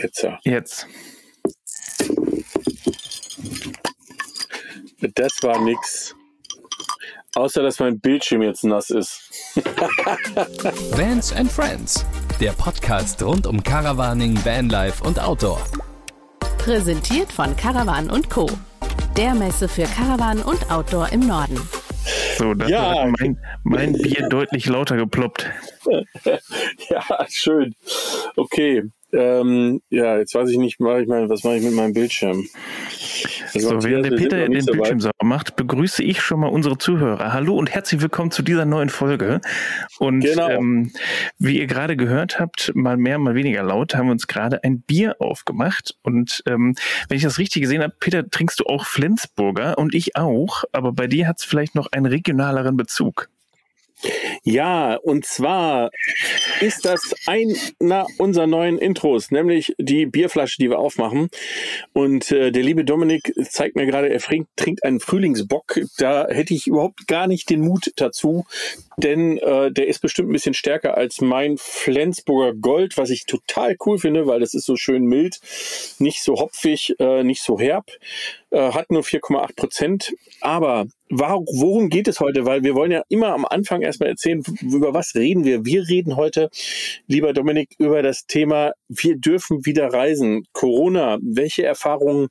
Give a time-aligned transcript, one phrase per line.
[0.00, 0.38] Jetzt ja.
[0.44, 0.86] Jetzt.
[5.14, 6.14] Das war nix.
[7.34, 9.30] Außer, dass mein Bildschirm jetzt nass ist.
[10.96, 12.04] Vans and Friends,
[12.40, 15.60] der Podcast rund um Caravaning, Vanlife und Outdoor.
[16.58, 18.48] Präsentiert von Caravan und Co.
[19.16, 21.60] Der Messe für Caravan und Outdoor im Norden.
[22.38, 23.02] So, da Ja.
[23.02, 25.46] hat mein, mein Bier deutlich lauter geploppt.
[26.88, 27.74] ja, schön.
[28.36, 28.84] Okay.
[29.10, 32.46] Ähm, ja, jetzt weiß ich nicht, mach ich mal, was mache ich mit meinem Bildschirm?
[33.54, 34.72] Also, So, während der Peter den so.
[34.72, 37.32] Bildschirm sauber macht, begrüße ich schon mal unsere Zuhörer.
[37.32, 39.40] Hallo und herzlich willkommen zu dieser neuen Folge.
[39.98, 40.50] Und Genau.
[40.50, 40.92] ähm,
[41.38, 44.82] wie ihr gerade gehört habt, mal mehr, mal weniger laut, haben wir uns gerade ein
[44.82, 45.96] Bier aufgemacht.
[46.02, 46.74] Und ähm,
[47.08, 50.92] wenn ich das richtig gesehen habe, Peter, trinkst du auch Flensburger und ich auch, aber
[50.92, 53.30] bei dir hat es vielleicht noch einen regionaleren Bezug.
[54.44, 55.90] Ja, und zwar
[56.60, 61.28] ist das einer unserer neuen Intros, nämlich die Bierflasche, die wir aufmachen.
[61.92, 65.80] Und äh, der liebe Dominik zeigt mir gerade, er trinkt, einen Frühlingsbock.
[65.98, 68.44] Da hätte ich überhaupt gar nicht den Mut dazu,
[68.96, 73.76] denn äh, der ist bestimmt ein bisschen stärker als mein Flensburger Gold, was ich total
[73.84, 75.40] cool finde, weil das ist so schön mild,
[75.98, 77.90] nicht so hopfig, äh, nicht so herb,
[78.50, 80.14] äh, hat nur 4,8 Prozent.
[80.40, 82.44] Aber worum geht es heute?
[82.46, 85.64] Weil wir wollen ja immer am Anfang erstmal erzählen, über was reden wir.
[85.64, 86.50] Wir reden heute,
[87.06, 90.44] lieber Dominik, über das Thema, wir dürfen wieder reisen.
[90.52, 92.28] Corona, welche Erfahrungen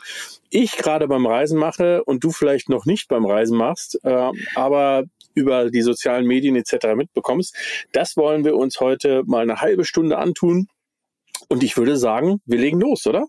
[0.49, 5.03] ich gerade beim Reisen mache und du vielleicht noch nicht beim Reisen machst, äh, aber
[5.35, 6.95] über die sozialen Medien etc.
[6.95, 7.55] mitbekommst.
[7.91, 10.67] Das wollen wir uns heute mal eine halbe Stunde antun.
[11.49, 13.25] Und ich würde sagen, wir legen los, oder?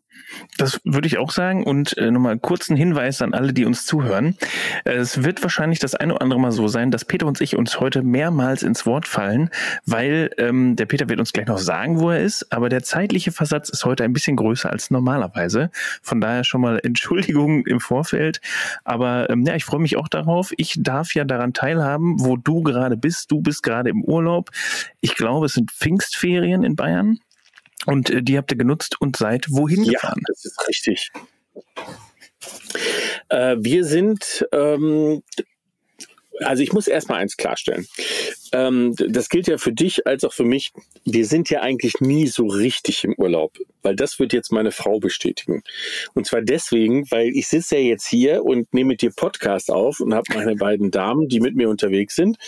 [0.57, 1.65] Das würde ich auch sagen.
[1.65, 4.37] Und äh, nochmal einen kurzen Hinweis an alle, die uns zuhören.
[4.85, 7.79] Es wird wahrscheinlich das eine oder andere Mal so sein, dass Peter und ich uns
[7.79, 9.51] heute mehrmals ins Wort fallen,
[9.87, 13.31] weil ähm, der Peter wird uns gleich noch sagen, wo er ist, aber der zeitliche
[13.31, 15.71] Versatz ist heute ein bisschen größer als normalerweise.
[16.03, 18.41] Von daher schon mal Entschuldigung im Vorfeld.
[18.85, 20.53] Aber ähm, ja, ich freue mich auch darauf.
[20.57, 23.31] Ich darf ja daran teilhaben, wo du gerade bist.
[23.31, 24.51] Du bist gerade im Urlaub.
[25.01, 27.19] Ich glaube, es sind Pfingstferien in Bayern.
[27.87, 30.23] Und äh, die habt ihr genutzt und seid wohin gefahren?
[30.27, 31.11] das ist richtig.
[33.29, 35.23] Äh, wir sind, ähm,
[36.41, 37.87] also ich muss erstmal eins klarstellen.
[38.53, 40.73] Ähm, das gilt ja für dich als auch für mich.
[41.05, 45.01] Wir sind ja eigentlich nie so richtig im Urlaub, weil das wird jetzt meine Frau
[45.01, 45.63] bestätigen.
[46.15, 50.01] Und zwar deswegen, weil ich sitze ja jetzt hier und nehme mit dir Podcast auf
[50.01, 52.39] und habe meine beiden Damen, die mit mir unterwegs sind,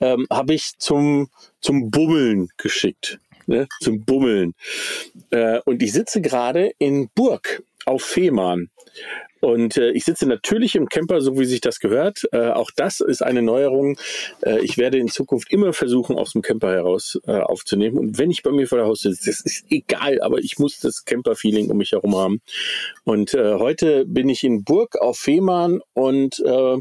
[0.00, 1.28] ähm, habe ich zum,
[1.60, 3.18] zum Bummeln geschickt.
[3.46, 4.54] Ne, zum Bummeln.
[5.30, 8.70] Äh, und ich sitze gerade in Burg auf Fehmarn.
[9.40, 12.26] Und äh, ich sitze natürlich im Camper, so wie sich das gehört.
[12.32, 13.98] Äh, auch das ist eine Neuerung.
[14.42, 17.98] Äh, ich werde in Zukunft immer versuchen, aus dem Camper heraus äh, aufzunehmen.
[17.98, 20.80] Und wenn ich bei mir vor der Haustür sitze, das ist egal, aber ich muss
[20.80, 22.40] das Camper-Feeling um mich herum haben.
[23.04, 26.78] Und äh, heute bin ich in Burg auf Fehmarn und äh,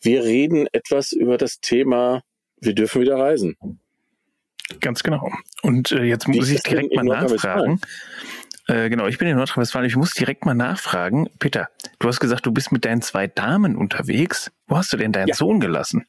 [0.00, 2.22] wir reden etwas über das Thema,
[2.60, 3.56] wir dürfen wieder reisen.
[4.80, 5.30] Ganz genau.
[5.62, 7.80] Und äh, jetzt muss ich direkt mal nachfragen.
[8.66, 9.86] Äh, genau, ich bin in Nordrhein-Westfalen.
[9.86, 11.28] Ich muss direkt mal nachfragen.
[11.38, 11.68] Peter,
[11.98, 14.50] du hast gesagt, du bist mit deinen zwei Damen unterwegs.
[14.66, 15.34] Wo hast du denn deinen Ja.
[15.34, 16.06] Sohn gelassen?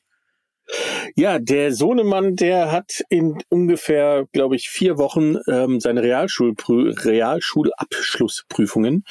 [1.16, 9.04] Ja, der Sohnemann, der hat in ungefähr, glaube ich, vier Wochen ähm, seine Realschulprü Realschulabschlussprüfungen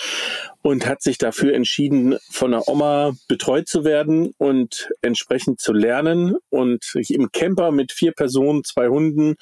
[0.62, 6.36] und hat sich dafür entschieden, von der Oma betreut zu werden und entsprechend zu lernen.
[6.50, 9.36] Und im Camper mit vier Personen, zwei Hunden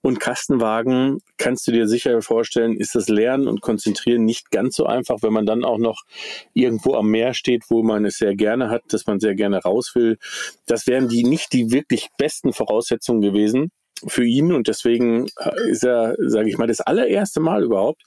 [0.00, 4.86] und Kastenwagen kannst du dir sicher vorstellen, ist das Lernen und Konzentrieren nicht ganz so
[4.86, 6.02] einfach, wenn man dann auch noch
[6.54, 9.92] irgendwo am Meer steht, wo man es sehr gerne hat, dass man sehr gerne raus
[9.94, 10.18] will.
[10.66, 13.70] Das wären die nicht die wirklich besten Voraussetzungen gewesen
[14.06, 14.52] für ihn.
[14.52, 18.02] Und deswegen äh, ist er, sage ich mal, das allererste Mal überhaupt,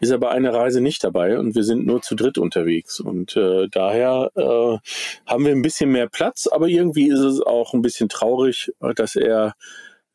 [0.00, 1.38] ist er bei einer Reise nicht dabei.
[1.38, 3.00] Und wir sind nur zu dritt unterwegs.
[3.00, 4.78] Und äh, daher äh,
[5.26, 8.94] haben wir ein bisschen mehr Platz, aber irgendwie ist es auch ein bisschen traurig, äh,
[8.94, 9.54] dass er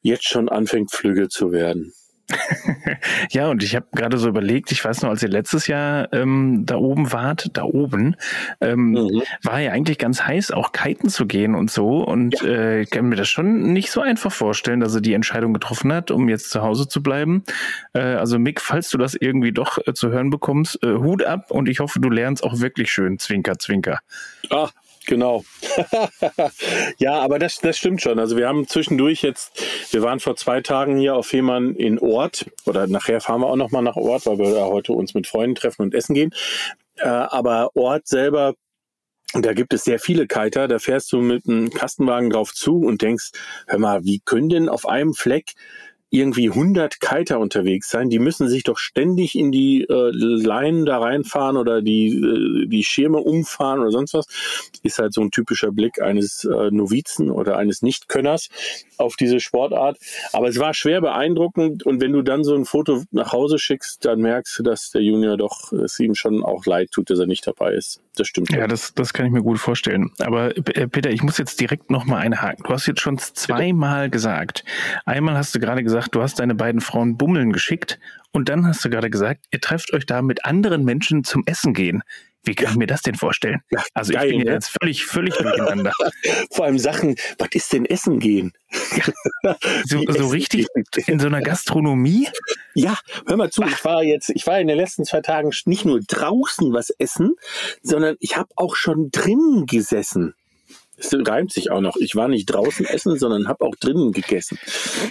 [0.02, 1.94] jetzt schon anfängt, flügge zu werden.
[3.32, 6.64] Ja, und ich habe gerade so überlegt, ich weiß noch, als ihr letztes Jahr ähm,
[6.66, 8.16] da oben wart, da oben,
[8.62, 9.24] ähm, Mhm.
[9.44, 12.04] war ja eigentlich ganz heiß, auch kiten zu gehen und so.
[12.04, 15.54] Und äh, ich kann mir das schon nicht so einfach vorstellen, dass er die Entscheidung
[15.54, 17.44] getroffen hat, um jetzt zu Hause zu bleiben.
[17.94, 21.52] Äh, also Mick, falls du das irgendwie doch äh, zu hören bekommst, äh, Hut ab
[21.52, 24.00] und ich hoffe, du lernst auch wirklich schön, Zwinker, Zwinker.
[24.50, 24.70] Ah,
[25.06, 25.44] genau.
[26.98, 28.20] ja, aber das, das stimmt schon.
[28.20, 29.62] Also wir haben zwischendurch jetzt,
[29.92, 33.56] wir waren vor zwei Tagen hier auf Fehmarn in Ort oder nachher fahren wir auch
[33.56, 36.32] nochmal nach Ort, weil wir heute uns mit Freunden treffen und essen gehen.
[36.98, 38.54] Äh, aber Ort selber,
[39.34, 43.02] da gibt es sehr viele Kiter, da fährst du mit einem Kastenwagen drauf zu und
[43.02, 43.32] denkst,
[43.68, 45.54] hör mal, wie können denn auf einem Fleck
[46.14, 48.10] irgendwie 100 Kiter unterwegs sein.
[48.10, 52.84] Die müssen sich doch ständig in die äh, Leinen da reinfahren oder die, äh, die
[52.84, 54.28] Schirme umfahren oder sonst was.
[54.84, 58.50] Ist halt so ein typischer Blick eines äh, Novizen oder eines Nichtkönners
[58.98, 59.98] auf diese Sportart.
[60.34, 64.06] Aber es war schwer beeindruckend und wenn du dann so ein Foto nach Hause schickst,
[64.06, 67.26] dann merkst du, dass der Junior doch es ihm schon auch leid tut, dass er
[67.26, 68.02] nicht dabei ist.
[68.16, 68.52] Das stimmt.
[68.52, 70.12] Ja, das, das kann ich mir gut vorstellen.
[70.20, 72.64] Aber äh, Peter, ich muss jetzt direkt nochmal einhaken.
[72.64, 74.64] Du hast jetzt schon zweimal gesagt.
[75.06, 78.00] Einmal hast du gerade gesagt, du hast deine beiden Frauen bummeln geschickt
[78.32, 81.74] und dann hast du gerade gesagt, ihr trefft euch da mit anderen Menschen zum Essen
[81.74, 82.04] gehen.
[82.46, 83.62] Wie kann ich mir das denn vorstellen?
[83.72, 84.52] Ja, also geil, ich bin ne?
[84.52, 85.94] jetzt völlig, völlig durcheinander.
[86.52, 88.52] Vor allem Sachen, was ist denn Essen gehen?
[89.86, 90.68] so, so richtig
[91.08, 92.28] in so einer Gastronomie?
[92.74, 95.86] Ja, hör mal zu, ich war jetzt, ich war in den letzten zwei Tagen nicht
[95.86, 97.36] nur draußen was essen,
[97.82, 100.36] sondern ich habe auch schon drinnen gesessen.
[101.04, 101.96] Es reimt sich auch noch.
[101.98, 104.58] Ich war nicht draußen essen, sondern habe auch drinnen gegessen.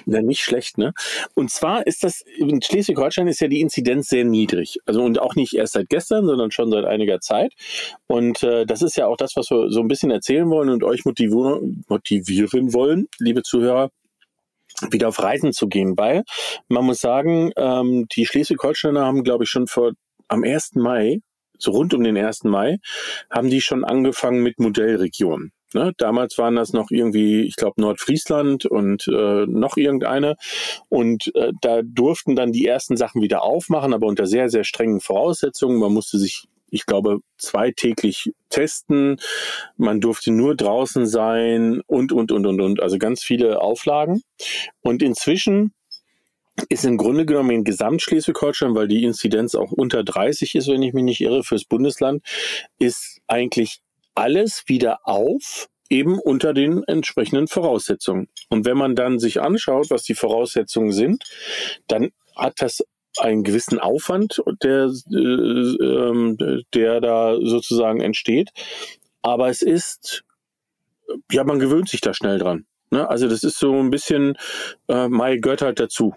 [0.07, 0.93] Ja, nicht schlecht, ne?
[1.35, 4.79] Und zwar ist das, in Schleswig-Holstein ist ja die Inzidenz sehr niedrig.
[4.87, 7.53] Also und auch nicht erst seit gestern, sondern schon seit einiger Zeit.
[8.07, 10.85] Und äh, das ist ja auch das, was wir so ein bisschen erzählen wollen und
[10.85, 11.85] euch motivieren,
[12.75, 13.91] wollen, liebe Zuhörer
[14.91, 16.25] wieder auf Reisen zu gehen, weil
[16.69, 19.93] man muss sagen, ähm, die Schleswig-Holsteiner haben, glaube ich, schon vor
[20.29, 20.77] am 1.
[20.77, 21.19] Mai,
[21.59, 22.45] so rund um den 1.
[22.45, 22.79] Mai,
[23.31, 25.53] haben die schon angefangen mit Modellregionen.
[25.75, 25.93] Ne?
[25.97, 30.37] Damals waren das noch irgendwie, ich glaube, Nordfriesland und äh, noch irgendeine.
[30.89, 35.01] Und äh, da durften dann die ersten Sachen wieder aufmachen, aber unter sehr, sehr strengen
[35.01, 35.79] Voraussetzungen.
[35.79, 39.19] Man musste sich ich glaube, zweitäglich testen.
[39.77, 42.83] Man durfte nur draußen sein und, und, und, und, und.
[42.83, 44.23] Also ganz viele Auflagen.
[44.81, 45.75] Und inzwischen
[46.69, 50.95] ist im Grunde genommen in Gesamtschleswig-Holstein, weil die Inzidenz auch unter 30 ist, wenn ich
[50.95, 52.23] mich nicht irre, fürs Bundesland,
[52.79, 53.81] ist eigentlich
[54.15, 58.29] alles wieder auf, eben unter den entsprechenden Voraussetzungen.
[58.49, 61.25] Und wenn man dann sich anschaut, was die Voraussetzungen sind,
[61.87, 62.83] dann hat das
[63.19, 68.51] einen gewissen Aufwand, der, äh, äh, der da sozusagen entsteht.
[69.21, 70.25] Aber es ist,
[71.31, 72.65] ja, man gewöhnt sich da schnell dran.
[72.91, 73.09] Ne?
[73.09, 74.37] Also das ist so ein bisschen,
[74.89, 76.15] äh, Mai gehört halt dazu.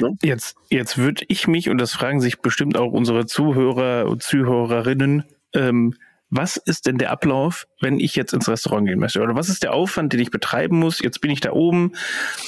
[0.00, 0.16] Ne?
[0.22, 5.24] Jetzt, jetzt würde ich mich, und das fragen sich bestimmt auch unsere Zuhörer und Zuhörerinnen,
[5.54, 5.94] ähm,
[6.34, 9.20] was ist denn der Ablauf, wenn ich jetzt ins Restaurant gehen möchte?
[9.20, 11.00] Oder was ist der Aufwand, den ich betreiben muss?
[11.00, 11.92] Jetzt bin ich da oben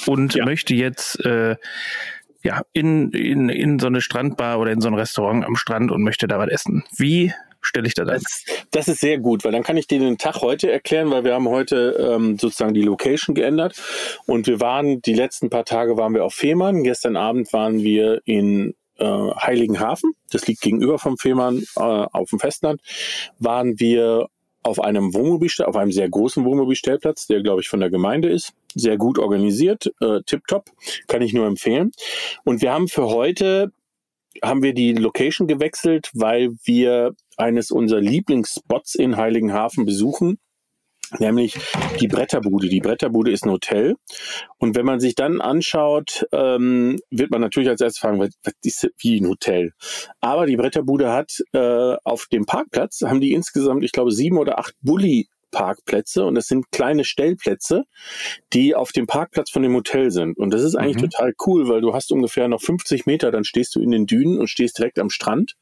[0.07, 0.47] und ja.
[0.47, 1.57] möchte jetzt äh,
[2.43, 6.03] ja in, in, in so eine Strandbar oder in so ein Restaurant am Strand und
[6.03, 6.83] möchte da was essen.
[6.97, 8.23] Wie stelle ich da das?
[8.71, 11.35] Das ist sehr gut, weil dann kann ich dir den Tag heute erklären, weil wir
[11.35, 13.79] haben heute ähm, sozusagen die Location geändert
[14.25, 16.85] und wir waren die letzten paar Tage waren wir auf Fehmarn.
[16.85, 22.39] Gestern Abend waren wir in äh, Heiligenhafen, das liegt gegenüber vom Fehmarn äh, auf dem
[22.39, 22.81] Festland,
[23.39, 24.29] waren wir
[24.63, 28.55] auf einem Wohnmobilstell, auf einem sehr großen Wohnmobilstellplatz, der glaube ich von der Gemeinde ist,
[28.75, 30.71] sehr gut organisiert, äh, tipptopp,
[31.07, 31.93] kann ich nur empfehlen.
[32.45, 33.73] Und wir haben für heute
[34.43, 40.39] haben wir die Location gewechselt, weil wir eines unserer Lieblingsspots in Heiligenhafen besuchen
[41.19, 41.59] nämlich
[42.01, 42.69] die Bretterbude.
[42.69, 43.97] Die Bretterbude ist ein Hotel.
[44.59, 48.55] Und wenn man sich dann anschaut, ähm, wird man natürlich als erstes fragen, was, was
[48.63, 49.73] ist wie ein Hotel?
[50.21, 54.59] Aber die Bretterbude hat äh, auf dem Parkplatz, haben die insgesamt, ich glaube, sieben oder
[54.59, 57.85] acht Bulli Parkplätze und das sind kleine Stellplätze,
[58.53, 60.37] die auf dem Parkplatz von dem Hotel sind.
[60.37, 61.11] Und das ist eigentlich mhm.
[61.11, 64.39] total cool, weil du hast ungefähr noch 50 Meter, dann stehst du in den Dünen
[64.39, 65.55] und stehst direkt am Strand,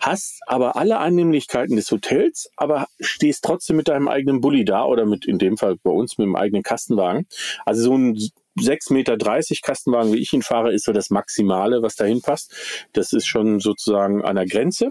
[0.00, 5.04] hast aber alle Annehmlichkeiten des Hotels, aber stehst trotzdem mit deinem eigenen Bulli da oder
[5.04, 7.26] mit, in dem Fall bei uns, mit dem eigenen Kastenwagen.
[7.66, 8.18] Also so ein
[8.58, 9.16] 6,30 Meter
[9.62, 12.54] Kastenwagen, wie ich ihn fahre, ist so das Maximale, was dahin passt.
[12.92, 14.90] Das ist schon sozusagen an der Grenze.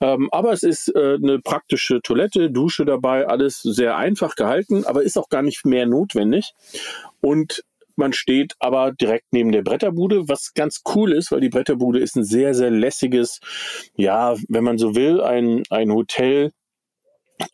[0.00, 5.02] Ähm, aber es ist äh, eine praktische Toilette, Dusche dabei, alles sehr einfach gehalten, aber
[5.02, 6.52] ist auch gar nicht mehr notwendig.
[7.20, 7.62] Und
[7.96, 12.16] man steht aber direkt neben der Bretterbude, was ganz cool ist, weil die Bretterbude ist
[12.16, 13.40] ein sehr, sehr lässiges,
[13.94, 16.50] ja, wenn man so will, ein, ein Hotel,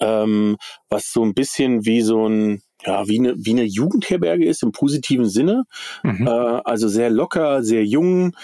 [0.01, 0.57] ähm,
[0.89, 4.73] was so ein bisschen wie so ein ja, wie eine, wie eine Jugendherberge ist im
[4.73, 5.65] positiven Sinne.
[6.03, 6.27] Mhm.
[6.27, 8.37] Äh, also sehr locker, sehr jung,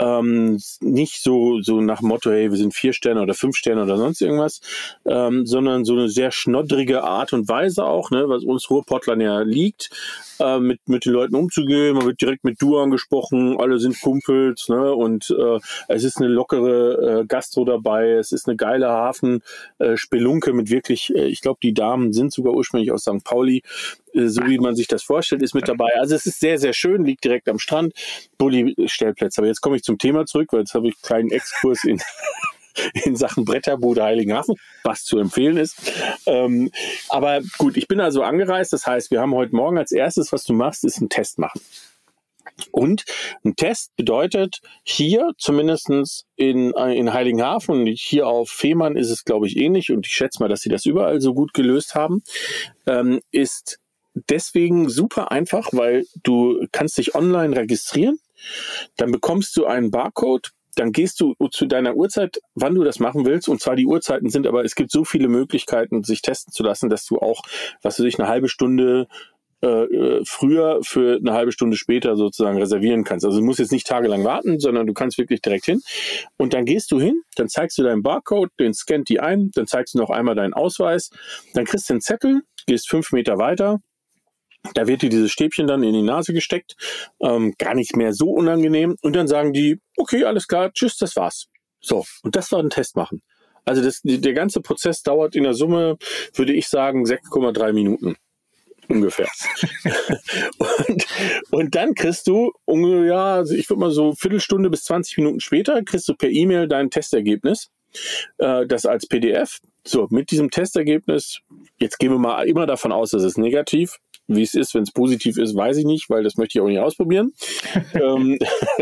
[0.00, 3.96] ähm, nicht so, so nach Motto, hey, wir sind vier Sterne oder fünf Sterne oder
[3.96, 4.60] sonst irgendwas,
[5.04, 9.40] ähm, sondern so eine sehr schnoddrige Art und Weise auch, ne, was uns Ruhrpottlern ja
[9.40, 9.90] liegt,
[10.40, 11.94] äh, mit, mit den Leuten umzugehen.
[11.94, 16.28] Man wird direkt mit Du angesprochen, alle sind Kumpels, ne, und äh, es ist eine
[16.28, 19.42] lockere äh, Gastro dabei, es ist eine geile Hafen,
[19.78, 19.96] äh,
[20.52, 23.22] mit wirklich, äh, ich glaube, die Damen sind sogar ursprünglich aus St.
[23.24, 23.62] Pauli,
[24.14, 25.90] äh, so wie man sich das vorstellt, ist mit dabei.
[25.98, 27.92] Also es ist sehr, sehr schön, liegt direkt am Strand,
[28.38, 29.40] Bulli-Stellplätze.
[29.40, 32.00] Aber jetzt komme ich zum Thema zurück, weil jetzt habe ich einen kleinen Exkurs in,
[33.04, 34.54] in Sachen Bretterbude Heiligenhafen,
[34.84, 35.76] was zu empfehlen ist.
[36.26, 36.70] Ähm,
[37.08, 38.72] aber gut, ich bin also angereist.
[38.72, 41.60] Das heißt, wir haben heute Morgen als erstes, was du machst, ist einen Test machen.
[42.70, 43.04] Und
[43.44, 49.46] ein Test bedeutet hier zumindestens in, in Heiligenhafen und hier auf Fehmarn ist es, glaube
[49.46, 52.22] ich, ähnlich und ich schätze mal, dass sie das überall so gut gelöst haben,
[52.86, 53.78] ähm, ist
[54.14, 58.18] deswegen super einfach, weil du kannst dich online registrieren,
[58.96, 63.26] dann bekommst du einen Barcode, dann gehst du zu deiner Uhrzeit, wann du das machen
[63.26, 63.48] willst.
[63.48, 66.88] Und zwar die Uhrzeiten sind, aber es gibt so viele Möglichkeiten, sich testen zu lassen,
[66.88, 67.42] dass du auch,
[67.82, 69.08] was weiß ich, eine halbe Stunde
[69.62, 73.26] äh, äh, früher für eine halbe Stunde später sozusagen reservieren kannst.
[73.26, 75.82] Also du musst jetzt nicht tagelang warten, sondern du kannst wirklich direkt hin.
[76.38, 79.66] Und dann gehst du hin, dann zeigst du deinen Barcode, den scannt die ein, dann
[79.66, 81.10] zeigst du noch einmal deinen Ausweis,
[81.52, 83.80] dann kriegst du einen Zettel, gehst fünf Meter weiter,
[84.74, 86.76] da wird dir dieses Stäbchen dann in die Nase gesteckt,
[87.20, 88.96] ähm, gar nicht mehr so unangenehm.
[89.02, 91.48] Und dann sagen die, okay, alles klar, tschüss, das war's.
[91.80, 93.22] So, und das war ein Test machen.
[93.64, 95.96] Also das, der ganze Prozess dauert in der Summe,
[96.34, 98.16] würde ich sagen, 6,3 Minuten
[98.88, 99.28] ungefähr.
[100.58, 101.06] und,
[101.50, 105.82] und dann kriegst du, ja, also ich würde mal so Viertelstunde bis 20 Minuten später,
[105.82, 107.70] kriegst du per E-Mail dein Testergebnis,
[108.38, 109.60] äh, das als PDF.
[109.84, 111.40] So, mit diesem Testergebnis,
[111.78, 113.98] jetzt gehen wir mal immer davon aus, dass es negativ
[114.34, 116.68] wie es ist, wenn es positiv ist, weiß ich nicht, weil das möchte ich auch
[116.68, 117.32] nicht ausprobieren.
[117.94, 118.38] ähm,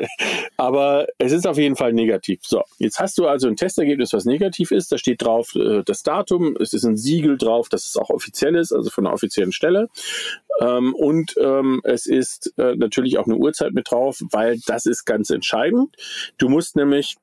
[0.57, 2.41] aber es ist auf jeden Fall negativ.
[2.43, 4.93] So, jetzt hast du also ein Testergebnis, was negativ ist.
[4.93, 6.57] Da steht drauf äh, das Datum.
[6.61, 9.89] Es ist ein Siegel drauf, dass es auch offiziell ist, also von einer offiziellen Stelle.
[10.61, 15.05] Ähm, und ähm, es ist äh, natürlich auch eine Uhrzeit mit drauf, weil das ist
[15.05, 15.97] ganz entscheidend.
[16.37, 17.17] Du musst nämlich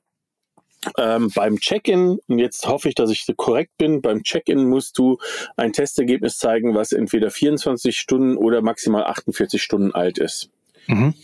[0.98, 5.18] ähm, beim Check-in, und jetzt hoffe ich, dass ich korrekt bin, beim Check-in musst du
[5.56, 10.50] ein Testergebnis zeigen, was entweder 24 Stunden oder maximal 48 Stunden alt ist.
[10.86, 11.14] Mhm.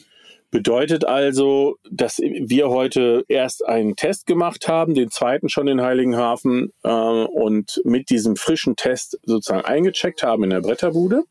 [0.51, 6.73] Bedeutet also, dass wir heute erst einen Test gemacht haben, den zweiten schon in Heiligenhafen
[6.83, 11.25] äh, und mit diesem frischen Test sozusagen eingecheckt haben in der Bretterbude.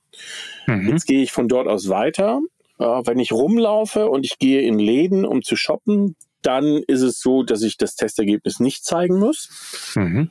[0.65, 0.89] Mhm.
[0.89, 2.41] Jetzt gehe ich von dort aus weiter.
[2.79, 7.19] Äh, wenn ich rumlaufe und ich gehe in Läden, um zu shoppen, dann ist es
[7.19, 9.93] so, dass ich das Testergebnis nicht zeigen muss.
[9.95, 10.29] Mhm.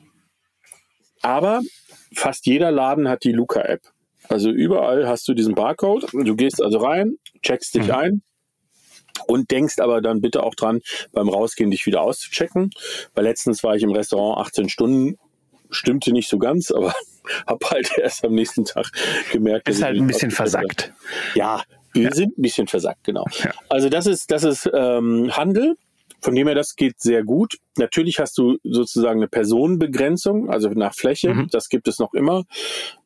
[1.21, 1.61] Aber
[2.13, 3.81] fast jeder Laden hat die Luca-App.
[4.27, 6.07] Also überall hast du diesen Barcode.
[6.11, 7.91] Du gehst also rein, checkst dich mhm.
[7.91, 8.21] ein
[9.27, 12.71] und denkst aber dann bitte auch dran, beim Rausgehen dich wieder auszuchecken.
[13.13, 15.17] Weil letztens war ich im Restaurant 18 Stunden,
[15.69, 16.93] stimmte nicht so ganz, aber
[17.47, 18.87] habe halt erst am nächsten Tag
[19.31, 19.69] gemerkt.
[19.69, 20.93] Ist halt ein bisschen versackt.
[21.35, 21.63] Ja,
[21.93, 22.13] wir ja.
[22.13, 23.25] sind ein bisschen versackt, genau.
[23.43, 23.51] Ja.
[23.69, 25.75] Also das ist, das ist ähm, Handel.
[26.21, 27.57] Von dem her, das geht sehr gut.
[27.77, 31.33] Natürlich hast du sozusagen eine Personenbegrenzung, also nach Fläche.
[31.33, 31.47] Mhm.
[31.51, 32.43] Das gibt es noch immer.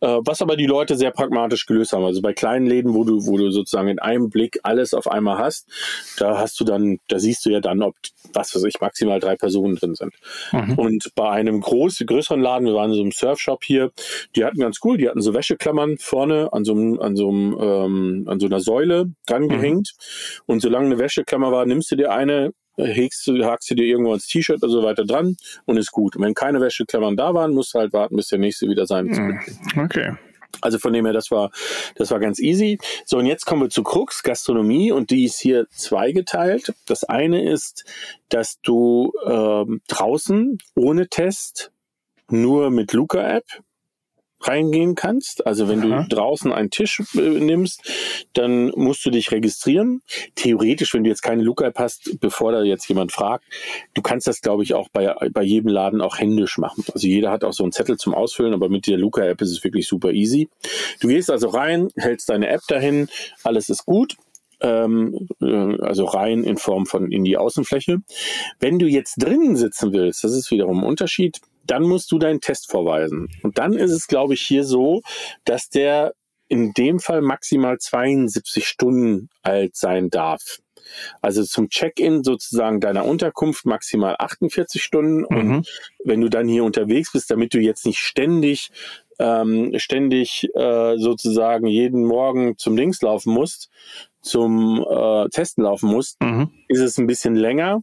[0.02, 2.04] Äh, was aber die Leute sehr pragmatisch gelöst haben.
[2.04, 5.38] Also bei kleinen Läden, wo du, wo du sozusagen in einem Blick alles auf einmal
[5.38, 5.70] hast,
[6.18, 7.96] da hast du dann, da siehst du ja dann, ob,
[8.34, 10.14] was weiß ich, maximal drei Personen drin sind.
[10.52, 10.78] Mhm.
[10.78, 13.92] Und bei einem großen, größeren Laden, wir waren in so einem Surfshop hier,
[14.36, 17.58] die hatten ganz cool, die hatten so Wäscheklammern vorne an so einem, an so einem,
[17.60, 19.94] ähm, an so einer Säule dran gehängt.
[19.96, 20.42] Mhm.
[20.48, 24.14] Und solange eine Wäscheklammer war, nimmst du dir eine, häkst du, hakst du dir irgendwo
[24.14, 26.16] ins T-Shirt oder so weiter dran und ist gut.
[26.16, 29.10] Und wenn keine Wäscheklammern da waren, musst du halt warten, bis der nächste wieder sein
[29.16, 29.40] hm,
[29.78, 30.16] Okay.
[30.62, 31.52] Also von dem her, das war,
[31.96, 32.80] das war ganz easy.
[33.06, 36.74] So, und jetzt kommen wir zu Krux, Gastronomie, und die ist hier zweigeteilt.
[36.86, 37.86] Das eine ist,
[38.30, 41.72] dass du ähm, draußen ohne Test
[42.30, 43.44] nur mit Luca-App
[44.48, 45.46] reingehen kannst.
[45.46, 46.04] Also wenn Aha.
[46.04, 47.82] du draußen einen Tisch äh, nimmst,
[48.34, 50.02] dann musst du dich registrieren.
[50.36, 53.46] Theoretisch, wenn du jetzt keine Lookup hast, bevor da jetzt jemand fragt,
[53.94, 56.84] du kannst das, glaube ich, auch bei, bei jedem Laden auch händisch machen.
[56.94, 59.64] Also jeder hat auch so einen Zettel zum Ausfüllen, aber mit der Luca-App ist es
[59.64, 60.50] wirklich super easy.
[61.00, 63.08] Du gehst also rein, hältst deine App dahin,
[63.44, 64.16] alles ist gut
[64.62, 68.02] ähm, äh, also rein in Form von in die Außenfläche.
[68.60, 72.42] Wenn du jetzt drinnen sitzen willst, das ist wiederum ein Unterschied, dann musst du deinen
[72.42, 73.30] Test vorweisen.
[73.44, 75.02] Und dann ist es, glaube ich, hier so,
[75.44, 76.14] dass der
[76.48, 80.60] in dem Fall maximal 72 Stunden alt sein darf.
[81.22, 85.22] Also zum Check-in sozusagen deiner Unterkunft maximal 48 Stunden.
[85.22, 85.56] Mhm.
[85.56, 85.70] Und
[86.04, 88.70] wenn du dann hier unterwegs bist, damit du jetzt nicht ständig
[89.20, 93.70] ähm, ständig äh, sozusagen jeden Morgen zum Links laufen musst,
[94.22, 96.52] zum äh, Testen laufen musst, mhm.
[96.68, 97.82] ist es ein bisschen länger.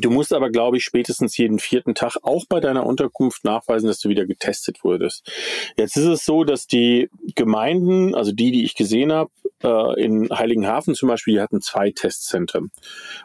[0.00, 4.00] Du musst aber, glaube ich, spätestens jeden vierten Tag auch bei deiner Unterkunft nachweisen, dass
[4.00, 5.32] du wieder getestet wurdest.
[5.76, 9.30] Jetzt ist es so, dass die Gemeinden, also die, die ich gesehen habe,
[9.62, 12.70] äh, in Heiligenhafen zum Beispiel, die hatten zwei Testzentren.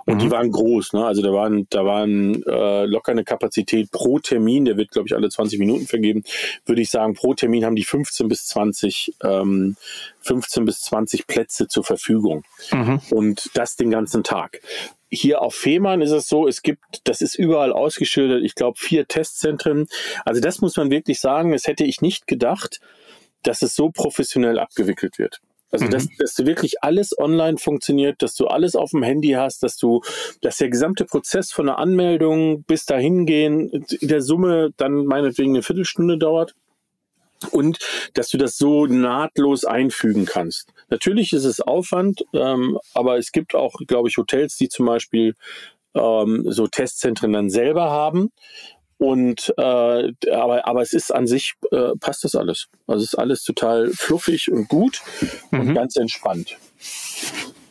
[0.06, 0.20] Und mhm.
[0.20, 0.94] die waren groß.
[0.94, 1.06] Ne?
[1.06, 5.16] Also da waren, da waren äh, locker eine Kapazität pro Termin, der wird, glaube ich,
[5.16, 6.24] alle 20 Minuten vergeben,
[6.66, 9.76] würde ich sagen, pro Termin haben die 15 bis 20, ähm,
[10.22, 12.44] 15 bis 20 Plätze zur Verfügung.
[12.72, 13.02] Mhm.
[13.10, 14.62] Und das den ganzen Tag
[15.14, 19.08] hier auf Fehmarn ist es so, es gibt, das ist überall ausgeschildert, ich glaube vier
[19.08, 19.88] Testzentren.
[20.26, 22.80] Also das muss man wirklich sagen, das hätte ich nicht gedacht,
[23.44, 25.40] dass es so professionell abgewickelt wird.
[25.72, 29.64] Also, dass, dass du wirklich alles online funktioniert, dass du alles auf dem Handy hast,
[29.64, 30.02] dass du,
[30.42, 35.50] dass der gesamte Prozess von der Anmeldung bis dahin gehen, in der Summe dann meinetwegen
[35.56, 36.54] eine Viertelstunde dauert
[37.46, 37.80] und
[38.14, 40.74] dass du das so nahtlos einfügen kannst.
[40.90, 45.36] Natürlich ist es Aufwand, ähm, aber es gibt auch, glaube ich, Hotels, die zum Beispiel
[45.96, 48.32] ähm, so Testzentren dann selber haben.
[48.98, 52.68] Und äh, aber, aber es ist an sich, äh, passt das alles.
[52.88, 55.02] Also es ist alles total fluffig und gut
[55.52, 55.60] mhm.
[55.60, 56.58] und ganz entspannt.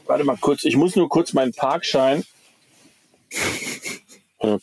[0.07, 2.25] Warte mal kurz, ich muss nur kurz meinen Parkschein.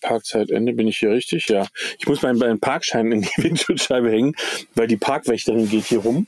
[0.01, 1.47] Parkzeitende, bin ich hier richtig?
[1.49, 1.67] Ja.
[1.97, 4.35] Ich muss meinen, meinen Parkschein in die Windschutzscheibe hängen,
[4.75, 6.25] weil die Parkwächterin geht hier rum.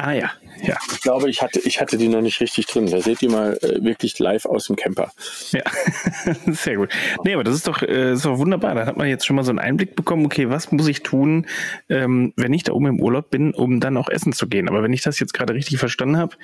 [0.00, 0.30] Ah ja,
[0.62, 0.76] ja.
[0.92, 2.86] Ich glaube, ich hatte, ich hatte die noch nicht richtig drin.
[2.86, 5.10] Da seht ihr mal äh, wirklich live aus dem Camper.
[5.50, 5.62] Ja,
[6.46, 6.90] sehr gut.
[7.24, 8.76] Nee, aber das ist doch, äh, ist doch wunderbar.
[8.76, 11.46] Da hat man jetzt schon mal so einen Einblick bekommen, okay, was muss ich tun,
[11.88, 14.68] ähm, wenn ich da oben im Urlaub bin, um dann auch essen zu gehen.
[14.68, 16.36] Aber wenn ich das jetzt gerade richtig verstanden habe,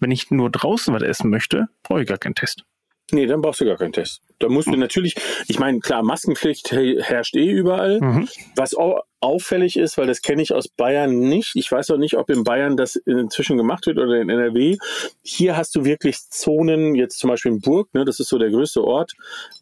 [0.00, 2.64] wenn ich nur draußen was essen möchte, brauche ich gar keinen Test.
[3.10, 4.20] Nee, dann brauchst du gar keinen Test.
[4.38, 4.80] Da musst du mhm.
[4.80, 5.16] natürlich,
[5.48, 8.00] ich meine, klar, Maskenpflicht herrscht eh überall.
[8.00, 8.28] Mhm.
[8.54, 8.74] Was
[9.20, 11.52] auffällig ist, weil das kenne ich aus Bayern nicht.
[11.54, 14.76] Ich weiß auch nicht, ob in Bayern das inzwischen gemacht wird oder in NRW.
[15.22, 18.50] Hier hast du wirklich Zonen, jetzt zum Beispiel in Burg, ne, das ist so der
[18.50, 19.14] größte Ort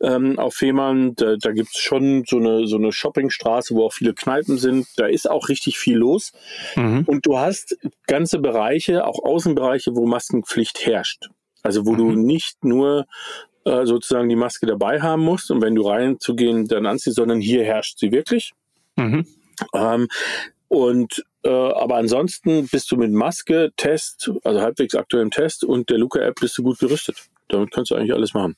[0.02, 1.14] ähm, auf Fehmarn.
[1.14, 4.86] Da, da gibt es schon so eine, so eine Shoppingstraße, wo auch viele Kneipen sind.
[4.96, 6.32] Da ist auch richtig viel los.
[6.74, 7.04] Mhm.
[7.06, 11.30] Und du hast ganze Bereiche, auch Außenbereiche, wo Maskenpflicht herrscht.
[11.66, 11.98] Also wo mhm.
[11.98, 13.06] du nicht nur
[13.64, 17.64] äh, sozusagen die Maske dabei haben musst und wenn du reinzugehen dann anziehst, sondern hier
[17.64, 18.52] herrscht sie wirklich.
[18.96, 19.26] Mhm.
[19.74, 20.06] Ähm,
[20.68, 25.98] und äh, aber ansonsten bist du mit Maske, Test, also halbwegs aktuellem Test und der
[25.98, 27.26] Luca-App bist du gut gerüstet.
[27.48, 28.56] Damit kannst du eigentlich alles machen.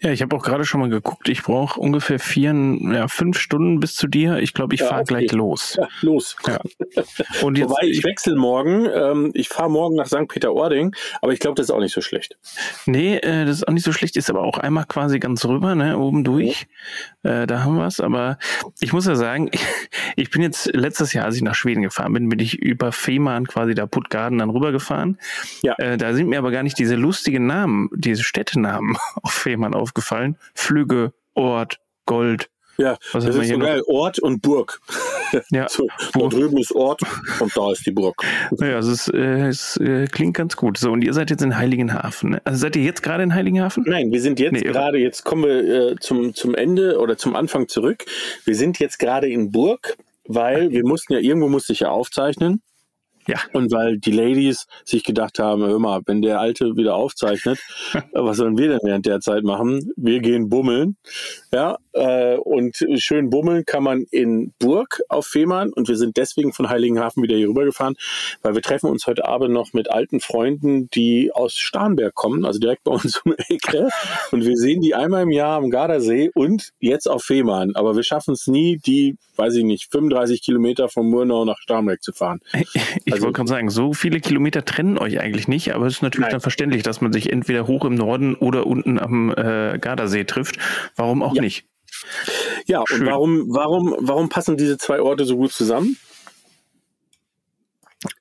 [0.00, 1.28] Ja, ich habe auch gerade schon mal geguckt.
[1.28, 4.38] Ich brauche ungefähr vier, ja, fünf Stunden bis zu dir.
[4.38, 5.76] Ich glaube, ich ja, fahre gleich los.
[5.78, 6.36] Ja, los.
[6.46, 6.60] Ja.
[7.42, 8.86] Und jetzt, Wobei, ich, ich wechsle morgen.
[8.92, 10.28] Ähm, ich fahre morgen nach St.
[10.28, 12.38] Peter-Ording, aber ich glaube, das ist auch nicht so schlecht.
[12.86, 14.16] Nee, äh, das ist auch nicht so schlecht.
[14.16, 16.66] Ist aber auch einmal quasi ganz rüber, ne, oben durch.
[17.22, 17.42] Ja.
[17.42, 18.00] Äh, da haben wir es.
[18.00, 18.38] Aber
[18.80, 19.64] ich muss ja sagen, ich,
[20.16, 23.46] ich bin jetzt letztes Jahr, als ich nach Schweden gefahren bin, bin ich über Fehmarn
[23.46, 25.18] quasi da Puttgarden dann rübergefahren.
[25.62, 25.74] Ja.
[25.78, 29.80] Äh, da sind mir aber gar nicht diese lustigen Namen, diese Städtenamen auf Fehmarn irgendwann
[29.80, 30.36] aufgefallen.
[30.54, 32.50] Flügge, Ort, Gold.
[32.78, 33.82] Ja, Was das ist so geil.
[33.88, 34.80] Ort und Burg.
[35.50, 36.30] Ja, so, Burg.
[36.30, 37.02] Da drüben ist Ort
[37.38, 38.16] und da ist die Burg.
[38.58, 40.78] Ja, also es, äh, es äh, klingt ganz gut.
[40.78, 42.30] So, und ihr seid jetzt in Heiligenhafen.
[42.30, 42.42] Ne?
[42.44, 43.84] Also seid ihr jetzt gerade in Heiligenhafen?
[43.86, 47.36] Nein, wir sind jetzt nee, gerade, jetzt kommen wir äh, zum, zum Ende oder zum
[47.36, 48.06] Anfang zurück.
[48.46, 52.62] Wir sind jetzt gerade in Burg, weil wir mussten ja, irgendwo musste ich ja aufzeichnen.
[53.26, 53.38] Ja.
[53.52, 57.58] Und weil die Ladies sich gedacht haben, hör mal, wenn der Alte wieder aufzeichnet,
[58.12, 59.92] was sollen wir denn während der Zeit machen?
[59.96, 60.96] Wir gehen bummeln.
[61.52, 66.52] Ja, äh, und schön bummeln kann man in Burg auf Fehmarn und wir sind deswegen
[66.52, 67.96] von Heiligenhafen wieder hier rübergefahren,
[68.42, 72.58] weil wir treffen uns heute Abend noch mit alten Freunden, die aus Starnberg kommen, also
[72.58, 73.88] direkt bei uns um die Ecke.
[74.30, 77.72] Und wir sehen die einmal im Jahr am Gardasee und jetzt auf Fehmarn.
[77.74, 82.02] Aber wir schaffen es nie, die, weiß ich nicht, 35 Kilometer von Murnau nach Starnberg
[82.02, 82.40] zu fahren.
[83.10, 86.02] Ich also, wollte gerade sagen, so viele Kilometer trennen euch eigentlich nicht, aber es ist
[86.02, 86.30] natürlich nein.
[86.30, 90.58] dann verständlich, dass man sich entweder hoch im Norden oder unten am äh, Gardasee trifft.
[90.94, 91.42] Warum auch ja.
[91.42, 91.66] nicht?
[92.66, 93.00] Ja, Schön.
[93.00, 95.96] und warum, warum, warum passen diese zwei Orte so gut zusammen?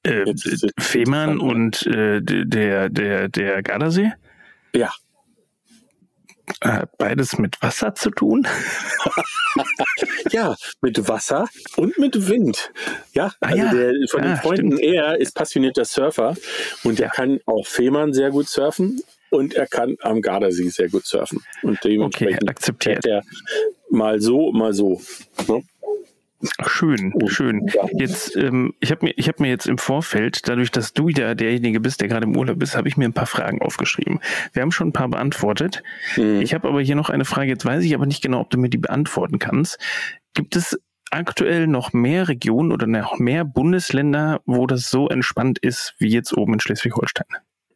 [0.01, 0.33] Äh,
[0.79, 4.11] Fehmarn und äh, der, der, der Gardasee?
[4.73, 4.91] Ja.
[6.61, 8.47] Hat beides mit Wasser zu tun?
[10.31, 12.71] ja, mit Wasser und mit Wind.
[13.13, 13.73] Ja, ah, also ja.
[13.73, 14.93] Der, von den Freunden stimmt.
[14.95, 16.35] er ist passionierter Surfer
[16.83, 21.05] und der kann auch Fehmarn sehr gut surfen und er kann am Gardasee sehr gut
[21.05, 21.43] surfen.
[21.61, 23.05] Und dementsprechend okay, akzeptiert.
[23.05, 23.23] er
[23.89, 25.01] mal so, mal so.
[25.47, 25.63] Ne?
[26.65, 27.67] Schön, schön.
[27.97, 31.35] Jetzt, ähm, ich habe mir, ich habe mir jetzt im Vorfeld, dadurch, dass du ja
[31.35, 34.21] derjenige bist, der gerade im Urlaub ist, habe ich mir ein paar Fragen aufgeschrieben.
[34.53, 35.83] Wir haben schon ein paar beantwortet.
[36.15, 36.41] Mhm.
[36.41, 37.49] Ich habe aber hier noch eine Frage.
[37.49, 39.79] Jetzt weiß ich aber nicht genau, ob du mir die beantworten kannst.
[40.33, 40.79] Gibt es
[41.11, 46.35] aktuell noch mehr Regionen oder noch mehr Bundesländer, wo das so entspannt ist wie jetzt
[46.37, 47.27] oben in Schleswig-Holstein?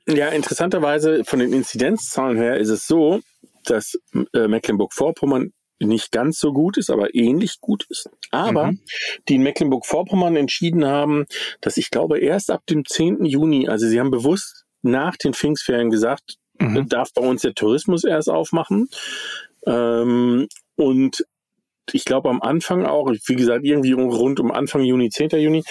[0.07, 3.21] Ja, interessanterweise von den Inzidenzzahlen her ist es so,
[3.65, 3.97] dass
[4.33, 8.09] äh, Mecklenburg-Vorpommern nicht ganz so gut ist, aber ähnlich gut ist.
[8.31, 8.79] Aber mhm.
[9.27, 11.25] die in Mecklenburg-Vorpommern entschieden haben,
[11.61, 13.25] dass ich glaube erst ab dem 10.
[13.25, 16.87] Juni, also sie haben bewusst nach den Pfingstferien gesagt, mhm.
[16.89, 18.87] darf bei uns der Tourismus erst aufmachen.
[19.65, 21.25] Ähm, und
[21.91, 25.29] ich glaube am Anfang auch, wie gesagt, irgendwie rund um Anfang Juni, 10.
[25.31, 25.63] Juni,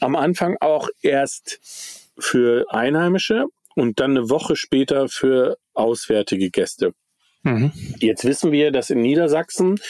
[0.00, 1.60] am Anfang auch erst
[2.18, 6.94] für Einheimische und dann eine Woche später für auswärtige Gäste.
[7.42, 7.72] Mhm.
[8.00, 9.80] Jetzt wissen wir, dass in Niedersachsen,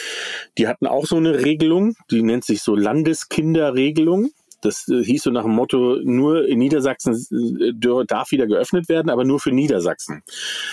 [0.57, 4.31] die hatten auch so eine Regelung, die nennt sich so Landeskinderregelung.
[4.61, 7.15] Das, das hieß so nach dem Motto, nur in Niedersachsen
[7.61, 10.23] äh, darf wieder geöffnet werden, aber nur für Niedersachsen.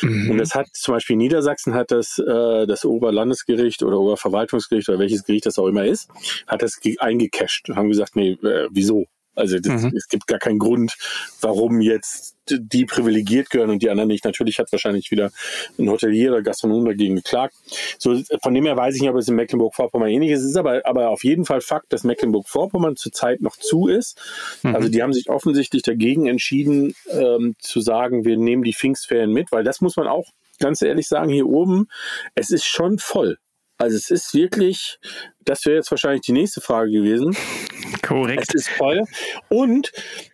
[0.02, 0.32] Mhm.
[0.32, 5.24] Und das hat zum Beispiel Niedersachsen hat das, äh, das Oberlandesgericht oder Oberverwaltungsgericht oder welches
[5.24, 6.10] Gericht das auch immer ist,
[6.48, 9.06] hat das eingecasht und haben gesagt, nee, äh, wieso?
[9.36, 9.93] Also das, mhm.
[9.95, 10.95] es gibt gar keinen Grund,
[11.41, 14.24] warum jetzt die privilegiert gehören und die anderen nicht.
[14.24, 15.32] Natürlich hat wahrscheinlich wieder
[15.80, 17.56] ein Hotelier oder Gastronom dagegen geklagt.
[17.98, 20.41] So, von dem her weiß ich nicht, ob es in Mecklenburg-Vorpommern ähnlich ist.
[20.41, 24.19] Es ist aber, aber auf jeden Fall Fakt, dass Mecklenburg-Vorpommern zurzeit noch zu ist.
[24.63, 24.76] Mhm.
[24.76, 29.52] Also die haben sich offensichtlich dagegen entschieden, ähm, zu sagen, wir nehmen die Pfingstferien mit,
[29.52, 31.88] weil das muss man auch ganz ehrlich sagen, hier oben,
[32.36, 33.38] es ist schon voll.
[33.78, 35.00] Also es ist wirklich,
[35.44, 37.36] das wäre jetzt wahrscheinlich die nächste Frage gewesen.
[38.02, 38.54] Korrekt.
[38.54, 39.02] Es ist voll.
[39.50, 39.92] Und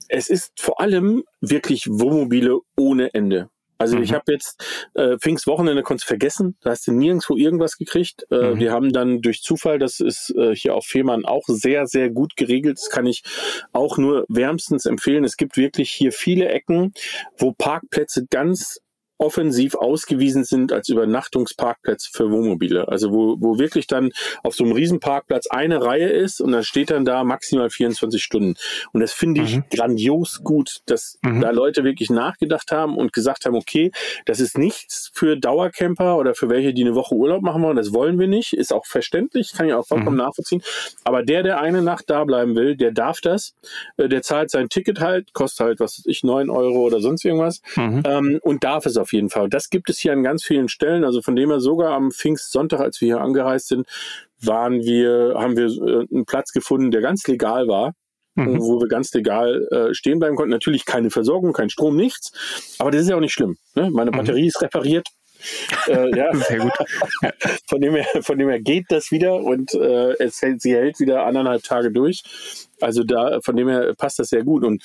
[0.10, 3.50] es ist vor allem wirklich Wohnmobile ohne Ende.
[3.82, 4.04] Also mhm.
[4.04, 8.28] ich habe jetzt äh, Pfingstwochenende konntest vergessen, da hast du nirgendwo irgendwas gekriegt.
[8.30, 8.60] Äh, mhm.
[8.60, 12.36] Wir haben dann durch Zufall, das ist äh, hier auf Fehmarn auch sehr, sehr gut
[12.36, 12.78] geregelt.
[12.78, 13.24] Das kann ich
[13.74, 15.24] auch nur wärmstens empfehlen.
[15.24, 16.94] Es gibt wirklich hier viele Ecken,
[17.40, 18.82] wo Parkplätze ganz
[19.22, 22.88] offensiv ausgewiesen sind als Übernachtungsparkplätze für Wohnmobile.
[22.88, 24.10] Also wo, wo wirklich dann
[24.44, 28.56] auf so einem Riesenparkplatz eine Reihe ist und dann steht dann da maximal 24 Stunden.
[28.94, 29.64] Und das finde ich mhm.
[29.72, 31.42] grandios gut, dass mhm.
[31.42, 33.92] da Leute wirklich nachgedacht haben und gesagt haben, okay,
[34.26, 37.78] das ist nichts für Dauercamper oder für welche, die eine Woche Urlaub machen wollen.
[37.78, 38.54] Das wollen wir nicht.
[38.54, 40.24] Ist auch verständlich, kann ich auch vollkommen mhm.
[40.24, 40.64] nachvollziehen.
[41.04, 43.54] Aber der, der eine Nacht da bleiben will, der darf das.
[43.98, 47.24] Äh, der zahlt sein Ticket halt, kostet halt, was weiß ich, neun Euro oder sonst
[47.24, 48.02] irgendwas mhm.
[48.06, 49.50] ähm, und darf es auf jeden Fall.
[49.50, 51.04] Das gibt es hier an ganz vielen Stellen.
[51.04, 53.88] Also von dem her sogar am Pfingstsonntag, als wir hier angereist sind,
[54.40, 57.94] waren wir, haben wir äh, einen Platz gefunden, der ganz legal war.
[58.36, 58.62] Mhm.
[58.62, 60.52] wo wir ganz legal äh, stehen bleiben konnten.
[60.52, 62.32] Natürlich keine Versorgung, kein Strom, nichts.
[62.80, 63.58] Aber das ist ja auch nicht schlimm.
[63.76, 63.90] Ne?
[63.92, 64.16] Meine mhm.
[64.16, 64.48] Batterie mhm.
[64.48, 65.06] ist repariert.
[65.88, 66.34] Äh, ja.
[66.48, 66.72] Sehr gut.
[67.68, 71.00] von, dem her, von dem her geht das wieder und äh, es hält, sie hält
[71.00, 72.24] wieder anderthalb Tage durch.
[72.80, 74.64] Also da, von dem her passt das sehr gut.
[74.64, 74.84] Und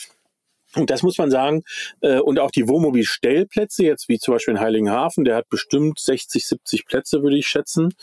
[0.76, 1.62] und das muss man sagen.
[2.00, 6.46] Äh, und auch die Wohnmobil-Stellplätze, jetzt wie zum Beispiel in Heiligenhafen, der hat bestimmt 60,
[6.46, 7.94] 70 Plätze, würde ich schätzen.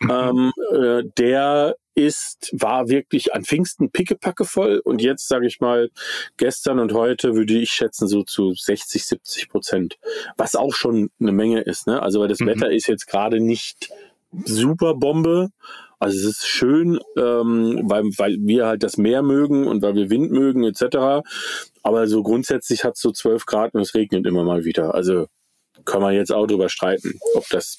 [0.00, 0.10] Mhm.
[0.10, 4.80] Ähm, äh, der ist, war wirklich an Pfingsten pickepacke voll.
[4.82, 5.90] Und jetzt, sage ich mal,
[6.36, 9.98] gestern und heute würde ich schätzen so zu 60, 70 Prozent.
[10.36, 11.86] Was auch schon eine Menge ist.
[11.86, 12.02] Ne?
[12.02, 12.46] Also weil das mhm.
[12.46, 13.90] Wetter ist jetzt gerade nicht
[14.44, 15.50] super Bombe.
[16.02, 20.10] Also es ist schön, ähm, weil, weil wir halt das Meer mögen und weil wir
[20.10, 21.22] Wind mögen etc.
[21.84, 24.96] Aber so grundsätzlich hat es so 12 Grad und es regnet immer mal wieder.
[24.96, 25.28] Also
[25.84, 27.78] kann man jetzt auch drüber streiten, ob das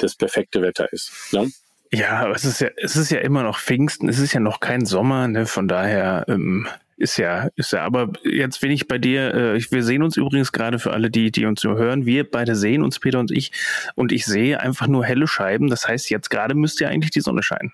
[0.00, 1.12] das perfekte Wetter ist.
[1.32, 1.50] Ne?
[1.90, 4.60] Ja, aber es ist ja, es ist ja immer noch Pfingsten, es ist ja noch
[4.60, 5.46] kein Sommer, ne?
[5.46, 6.68] Von daher ähm,
[7.02, 10.52] ist ja, ist ja, aber jetzt bin ich bei dir, äh, wir sehen uns übrigens
[10.52, 13.50] gerade für alle, die, die uns nur hören, wir beide sehen uns, Peter und ich,
[13.96, 15.68] und ich sehe einfach nur helle Scheiben.
[15.68, 17.72] Das heißt, jetzt gerade müsste ja eigentlich die Sonne scheinen.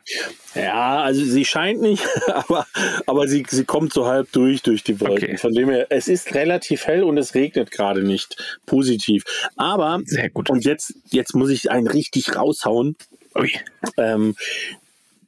[0.55, 2.67] Ja, also sie scheint nicht, aber,
[3.07, 5.29] aber sie, sie kommt so halb durch, durch die Wolken.
[5.29, 5.37] Okay.
[5.37, 9.25] Von dem her, es ist relativ hell und es regnet gerade nicht positiv.
[9.57, 10.49] Aber, Sehr gut.
[10.49, 12.97] und jetzt, jetzt muss ich einen richtig raushauen.
[13.35, 13.53] Ui.
[13.99, 14.35] Ähm,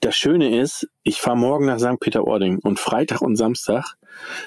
[0.00, 2.00] das Schöne ist, ich fahre morgen nach St.
[2.00, 3.96] Peter-Ording und Freitag und Samstag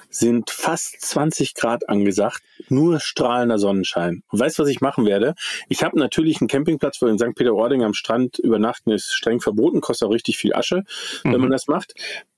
[0.09, 4.23] sind fast 20 Grad angesagt, nur strahlender Sonnenschein.
[4.29, 5.35] Und weißt du, was ich machen werde?
[5.69, 7.35] Ich habe natürlich einen Campingplatz, wo in St.
[7.35, 10.83] Peter-Ording am Strand übernachten ist streng verboten, kostet auch richtig viel Asche,
[11.23, 11.33] mhm.
[11.33, 11.93] wenn man das macht.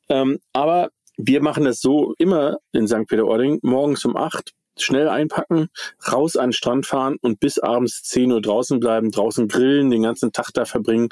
[0.10, 3.08] Ähm, aber wir machen das so immer in St.
[3.08, 5.69] Peter-Ording, morgens um 8 schnell einpacken,
[6.11, 10.03] raus an den Strand fahren und bis abends 10 Uhr draußen bleiben, draußen grillen, den
[10.03, 11.09] ganzen Tag da verbringen.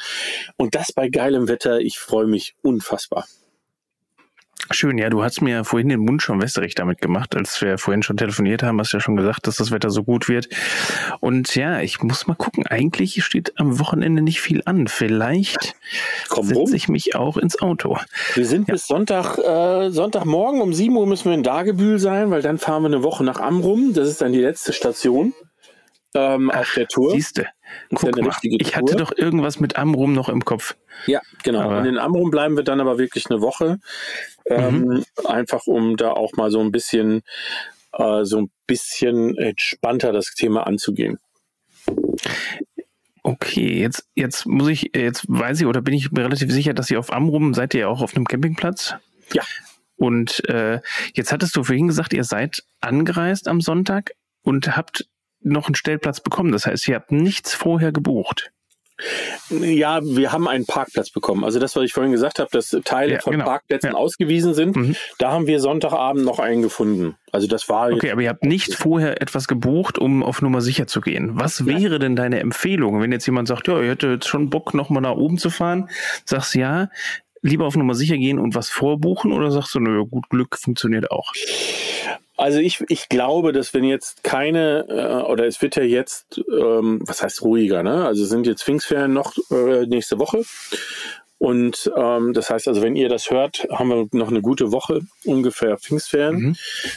[0.58, 1.80] Und das bei geilem Wetter.
[1.80, 3.26] Ich freue mich unfassbar.
[4.72, 8.02] Schön, ja, du hast mir vorhin den Mund schon wässrig damit gemacht, als wir vorhin
[8.02, 10.48] schon telefoniert haben, hast du ja schon gesagt, dass das Wetter so gut wird.
[11.20, 14.88] Und ja, ich muss mal gucken, eigentlich steht am Wochenende nicht viel an.
[14.88, 15.76] Vielleicht
[16.42, 17.98] setze ich mich auch ins Auto.
[18.36, 18.74] Wir sind ja.
[18.74, 22.84] bis Sonntag, äh, Sonntagmorgen um 7 Uhr müssen wir in Dagebühl sein, weil dann fahren
[22.84, 23.94] wir eine Woche nach Amrum.
[23.94, 25.34] Das ist dann die letzte Station
[26.16, 27.12] ähm, Ach, auf der Tour.
[27.12, 27.48] Siehste,
[27.94, 30.76] guck mal, ich hatte doch irgendwas mit Amrum noch im Kopf.
[31.08, 31.62] Ja, genau.
[31.62, 33.80] Aber und in Amrum bleiben wir dann aber wirklich eine Woche,
[34.46, 35.04] ähm, mhm.
[35.26, 37.22] einfach um da auch mal so ein bisschen,
[37.94, 41.20] äh, so ein bisschen entspannter das Thema anzugehen.
[43.24, 46.92] Okay, jetzt, jetzt muss ich, jetzt weiß ich oder bin ich mir relativ sicher, dass
[46.92, 48.96] ihr auf Amrum seid ihr ja auch auf einem Campingplatz?
[49.32, 49.44] Ja.
[49.96, 50.82] Und äh,
[51.14, 55.08] jetzt hattest du vorhin gesagt, ihr seid angereist am Sonntag und habt
[55.40, 56.52] noch einen Stellplatz bekommen.
[56.52, 58.52] Das heißt, ihr habt nichts vorher gebucht.
[59.50, 61.44] Ja, wir haben einen Parkplatz bekommen.
[61.44, 63.46] Also das, was ich vorhin gesagt habe, dass Teile ja, von genau.
[63.46, 63.96] Parkplätzen ja.
[63.96, 64.96] ausgewiesen sind, mhm.
[65.18, 67.16] da haben wir Sonntagabend noch einen gefunden.
[67.32, 67.92] Also das war.
[67.92, 71.32] Okay, aber ihr habt nicht vorher etwas gebucht, um auf Nummer sicher zu gehen.
[71.34, 74.74] Was wäre denn deine Empfehlung, wenn jetzt jemand sagt, ja, ihr hättet jetzt schon Bock,
[74.74, 75.90] nochmal nach oben zu fahren?
[76.26, 76.90] Sagst ja,
[77.42, 81.12] lieber auf Nummer sicher gehen und was vorbuchen oder sagst du, nö, gut Glück funktioniert
[81.12, 81.32] auch?
[82.44, 87.00] Also ich, ich glaube, dass wenn jetzt keine, äh, oder es wird ja jetzt, ähm,
[87.06, 88.06] was heißt ruhiger, ne?
[88.06, 90.44] Also sind jetzt Pfingstferien noch äh, nächste Woche.
[91.38, 95.00] Und ähm, das heißt also, wenn ihr das hört, haben wir noch eine gute Woche
[95.24, 96.36] ungefähr Pfingstferien.
[96.36, 96.56] Mhm.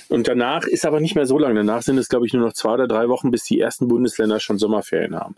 [0.09, 1.55] Und danach ist aber nicht mehr so lange.
[1.55, 4.41] Danach sind es, glaube ich, nur noch zwei oder drei Wochen, bis die ersten Bundesländer
[4.41, 5.37] schon Sommerferien haben.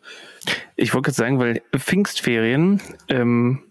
[0.77, 3.62] Ich wollte gerade sagen, weil Pfingstferien ähm,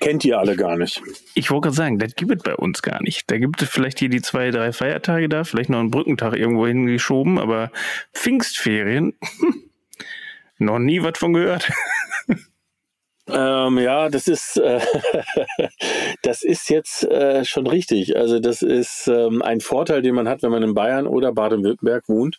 [0.00, 1.00] Kennt ihr alle gar nicht.
[1.34, 3.30] Ich wollte gerade sagen, das gibt es bei uns gar nicht.
[3.30, 6.66] Da gibt es vielleicht hier die zwei, drei Feiertage da, vielleicht noch einen Brückentag irgendwo
[6.66, 7.70] hingeschoben, aber
[8.12, 9.14] Pfingstferien,
[10.58, 11.70] noch nie was von gehört.
[13.28, 14.80] Ähm, ja, das ist, äh,
[16.22, 18.16] das ist jetzt äh, schon richtig.
[18.16, 22.08] Also das ist ähm, ein Vorteil, den man hat, wenn man in Bayern oder Baden-Württemberg
[22.08, 22.38] wohnt.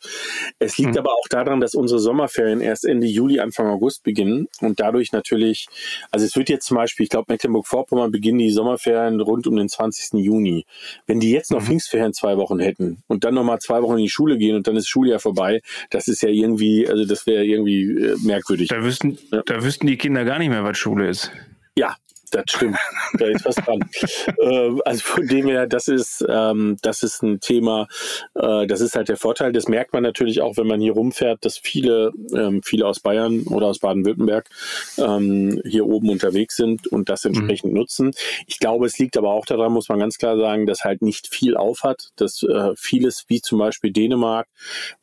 [0.59, 0.97] Es liegt mhm.
[0.97, 5.67] aber auch daran, dass unsere Sommerferien erst Ende Juli, Anfang August beginnen und dadurch natürlich,
[6.11, 9.69] also es wird jetzt zum Beispiel, ich glaube Mecklenburg-Vorpommern beginnen die Sommerferien rund um den
[9.69, 10.19] 20.
[10.21, 10.65] Juni.
[11.07, 11.65] Wenn die jetzt noch mhm.
[11.65, 14.75] Pfingstferien zwei Wochen hätten und dann nochmal zwei Wochen in die Schule gehen und dann
[14.75, 18.67] ist Schuljahr vorbei, das ist ja irgendwie, also das wäre irgendwie äh, merkwürdig.
[18.67, 19.43] Da wüssten, ja.
[19.45, 21.31] da wüssten die Kinder gar nicht mehr, was Privatschule ist.
[21.75, 21.95] Ja,
[22.31, 22.77] das stimmt.
[23.13, 23.79] Da ist was dran.
[24.39, 27.87] äh, also von dem her, das ist, ähm, das ist ein Thema,
[28.33, 29.51] äh, das ist halt der Vorteil.
[29.51, 33.43] Das merkt man natürlich auch, wenn man hier rumfährt, dass viele, ähm, viele aus Bayern
[33.43, 34.49] oder aus Baden-Württemberg
[34.97, 37.79] ähm, hier oben unterwegs sind und das entsprechend mhm.
[37.79, 38.11] nutzen.
[38.47, 41.27] Ich glaube, es liegt aber auch daran, muss man ganz klar sagen, dass halt nicht
[41.27, 44.47] viel aufhat, dass äh, vieles, wie zum Beispiel Dänemark,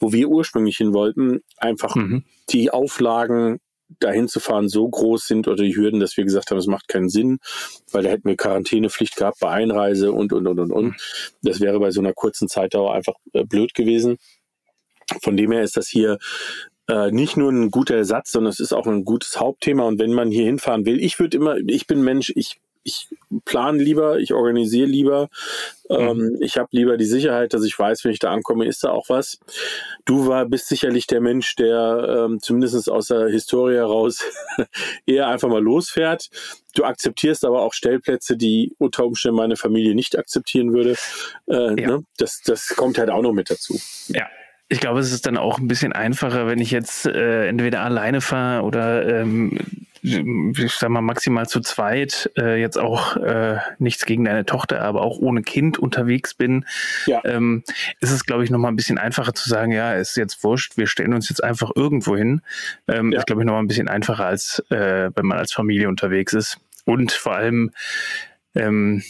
[0.00, 2.24] wo wir ursprünglich hin wollten, einfach mhm.
[2.48, 3.60] die Auflagen
[3.98, 6.88] dahin zu fahren so groß sind oder die Hürden, dass wir gesagt haben, es macht
[6.88, 7.38] keinen Sinn,
[7.90, 10.96] weil da hätten wir Quarantänepflicht gehabt bei Einreise und, und, und, und, und.
[11.42, 14.18] Das wäre bei so einer kurzen Zeitdauer einfach äh, blöd gewesen.
[15.22, 16.18] Von dem her ist das hier
[16.88, 19.84] äh, nicht nur ein guter Ersatz, sondern es ist auch ein gutes Hauptthema.
[19.84, 23.08] Und wenn man hier hinfahren will, ich würde immer, ich bin Mensch, ich ich
[23.44, 25.28] plane lieber, ich organisiere lieber,
[25.88, 26.36] ähm, mhm.
[26.40, 29.08] ich habe lieber die Sicherheit, dass ich weiß, wenn ich da ankomme, ist da auch
[29.08, 29.38] was.
[30.04, 34.24] Du war, bist sicherlich der Mensch, der ähm, zumindest aus der Historie heraus
[35.06, 36.30] eher einfach mal losfährt.
[36.74, 40.96] Du akzeptierst aber auch Stellplätze, die unter Umständen meine Familie nicht akzeptieren würde.
[41.48, 41.88] Äh, ja.
[41.88, 42.04] ne?
[42.16, 43.78] das, das kommt halt auch noch mit dazu.
[44.08, 44.26] Ja,
[44.68, 48.20] ich glaube, es ist dann auch ein bisschen einfacher, wenn ich jetzt äh, entweder alleine
[48.20, 49.58] fahre oder ähm,
[50.02, 55.02] ich sag mal maximal zu zweit, äh, jetzt auch äh, nichts gegen deine Tochter, aber
[55.02, 56.64] auch ohne Kind unterwegs bin,
[57.06, 57.20] ja.
[57.24, 57.64] ähm,
[58.00, 60.86] ist es, glaube ich, nochmal ein bisschen einfacher zu sagen, ja, ist jetzt wurscht, wir
[60.86, 62.42] stellen uns jetzt einfach irgendwo hin.
[62.88, 63.18] Ähm, ja.
[63.18, 66.58] Ist, glaube ich, nochmal ein bisschen einfacher, als äh, wenn man als Familie unterwegs ist.
[66.84, 67.70] Und vor allem,
[68.54, 69.02] ähm,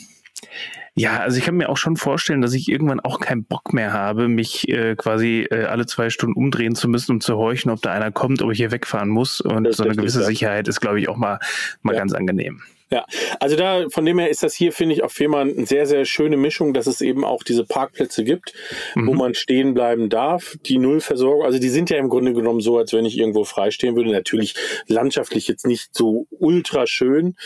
[1.00, 3.94] ja, also ich kann mir auch schon vorstellen, dass ich irgendwann auch keinen Bock mehr
[3.94, 7.80] habe, mich äh, quasi äh, alle zwei Stunden umdrehen zu müssen, um zu horchen, ob
[7.80, 9.40] da einer kommt, ob ich hier wegfahren muss.
[9.40, 11.38] Und so eine gewisse Sicherheit ist, glaube ich, auch mal,
[11.80, 12.00] mal ja.
[12.00, 12.60] ganz angenehm.
[12.92, 13.06] Ja,
[13.38, 16.04] also da von dem her ist das hier, finde ich, auf Fehmarn eine sehr, sehr
[16.04, 18.52] schöne Mischung, dass es eben auch diese Parkplätze gibt,
[18.94, 19.06] mhm.
[19.06, 20.58] wo man stehen bleiben darf.
[20.66, 23.96] Die Nullversorgung, also die sind ja im Grunde genommen so, als wenn ich irgendwo freistehen
[23.96, 24.10] würde.
[24.10, 24.54] Natürlich
[24.86, 27.36] landschaftlich jetzt nicht so ultra schön,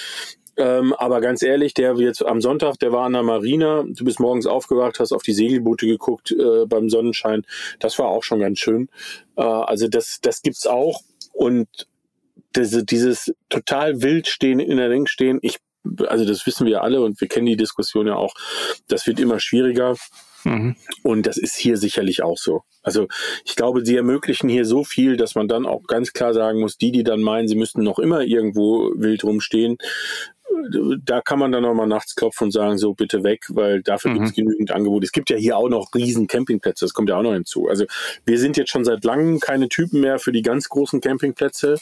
[0.56, 3.84] ähm, aber ganz ehrlich, der jetzt am Sonntag, der war an der Marina.
[3.86, 7.42] Du bist morgens aufgewacht, hast auf die Segelboote geguckt äh, beim Sonnenschein.
[7.80, 8.88] Das war auch schon ganz schön.
[9.36, 11.00] Äh, also das, das gibt's auch.
[11.32, 11.68] Und
[12.56, 15.58] diese, dieses total wild stehen, in der Ring stehen, ich,
[16.06, 18.34] also das wissen wir alle und wir kennen die Diskussion ja auch.
[18.86, 19.96] Das wird immer schwieriger.
[20.44, 20.76] Mhm.
[21.02, 22.62] Und das ist hier sicherlich auch so.
[22.82, 23.08] Also
[23.44, 26.76] ich glaube, sie ermöglichen hier so viel, dass man dann auch ganz klar sagen muss,
[26.76, 29.78] die, die dann meinen, sie müssten noch immer irgendwo wild rumstehen,
[31.04, 34.14] da kann man dann nochmal nachts klopfen und sagen, so bitte weg, weil dafür mhm.
[34.14, 35.04] gibt es genügend Angebote.
[35.04, 37.68] Es gibt ja hier auch noch riesen Campingplätze, das kommt ja auch noch hinzu.
[37.68, 37.84] Also
[38.24, 41.78] wir sind jetzt schon seit langem keine Typen mehr für die ganz großen Campingplätze.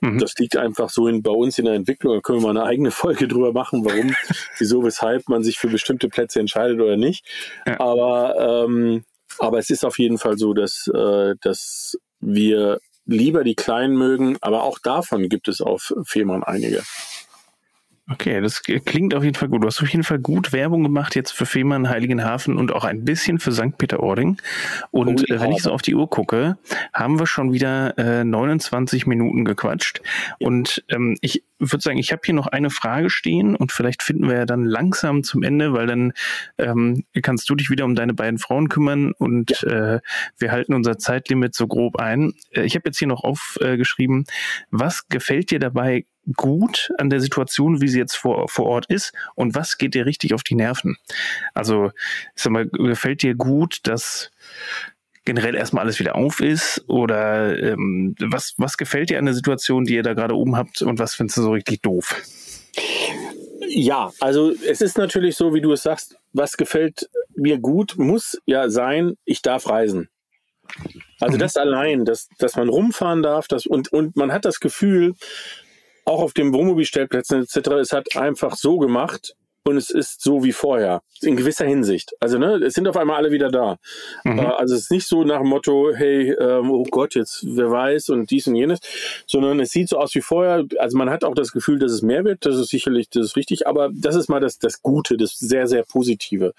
[0.00, 0.18] Mhm.
[0.18, 2.14] Das liegt einfach so in, bei uns in der Entwicklung.
[2.14, 4.14] Da können wir mal eine eigene Folge drüber machen, warum,
[4.58, 7.24] wieso, weshalb man sich für bestimmte Plätze entscheidet oder nicht.
[7.66, 7.80] Ja.
[7.80, 9.04] Aber, ähm,
[9.38, 14.36] aber es ist auf jeden Fall so, dass, äh, dass wir lieber die Kleinen mögen,
[14.40, 16.82] aber auch davon gibt es auf Fehmarn einige.
[18.08, 19.64] Okay, das klingt auf jeden Fall gut.
[19.64, 23.04] Du hast auf jeden Fall gut Werbung gemacht jetzt für Fehmarn, Heiligenhafen und auch ein
[23.04, 23.76] bisschen für St.
[23.78, 24.36] Peter-Ording.
[24.92, 26.56] Und oh, äh, wenn ich so auf die Uhr gucke,
[26.92, 30.02] haben wir schon wieder äh, 29 Minuten gequatscht.
[30.38, 30.46] Ja.
[30.46, 34.28] Und ähm, ich würde sagen, ich habe hier noch eine Frage stehen und vielleicht finden
[34.28, 36.12] wir ja dann langsam zum Ende, weil dann
[36.58, 39.96] ähm, kannst du dich wieder um deine beiden Frauen kümmern und ja.
[39.96, 40.00] äh,
[40.38, 42.34] wir halten unser Zeitlimit so grob ein.
[42.52, 44.26] Äh, ich habe jetzt hier noch aufgeschrieben,
[44.70, 49.12] was gefällt dir dabei gut an der Situation, wie sie jetzt vor, vor Ort ist
[49.34, 50.96] und was geht dir richtig auf die Nerven?
[51.54, 51.92] Also,
[52.34, 54.30] ich sag mal, gefällt dir gut, dass
[55.26, 56.84] generell erstmal alles wieder auf ist?
[56.88, 60.80] Oder ähm, was, was gefällt dir an der Situation, die ihr da gerade oben habt
[60.80, 62.22] und was findest du so richtig doof?
[63.68, 68.40] Ja, also es ist natürlich so, wie du es sagst, was gefällt mir gut, muss
[68.46, 70.08] ja sein, ich darf reisen.
[71.20, 71.40] Also mhm.
[71.40, 75.14] das allein, dass, dass man rumfahren darf, das, und, und man hat das Gefühl,
[76.06, 80.52] auch auf den Wohnmobilstellplätzen etc., es hat einfach so gemacht, und es ist so wie
[80.52, 82.12] vorher, in gewisser Hinsicht.
[82.20, 83.78] Also, ne, es sind auf einmal alle wieder da.
[84.22, 84.38] Mhm.
[84.38, 87.70] Äh, also, es ist nicht so nach dem Motto, hey, ähm, oh Gott, jetzt wer
[87.70, 88.78] weiß und dies und jenes,
[89.26, 90.64] sondern es sieht so aus wie vorher.
[90.78, 92.46] Also, man hat auch das Gefühl, dass es mehr wird.
[92.46, 93.66] Das ist sicherlich, das ist richtig.
[93.66, 96.52] Aber das ist mal das, das Gute, das sehr, sehr Positive.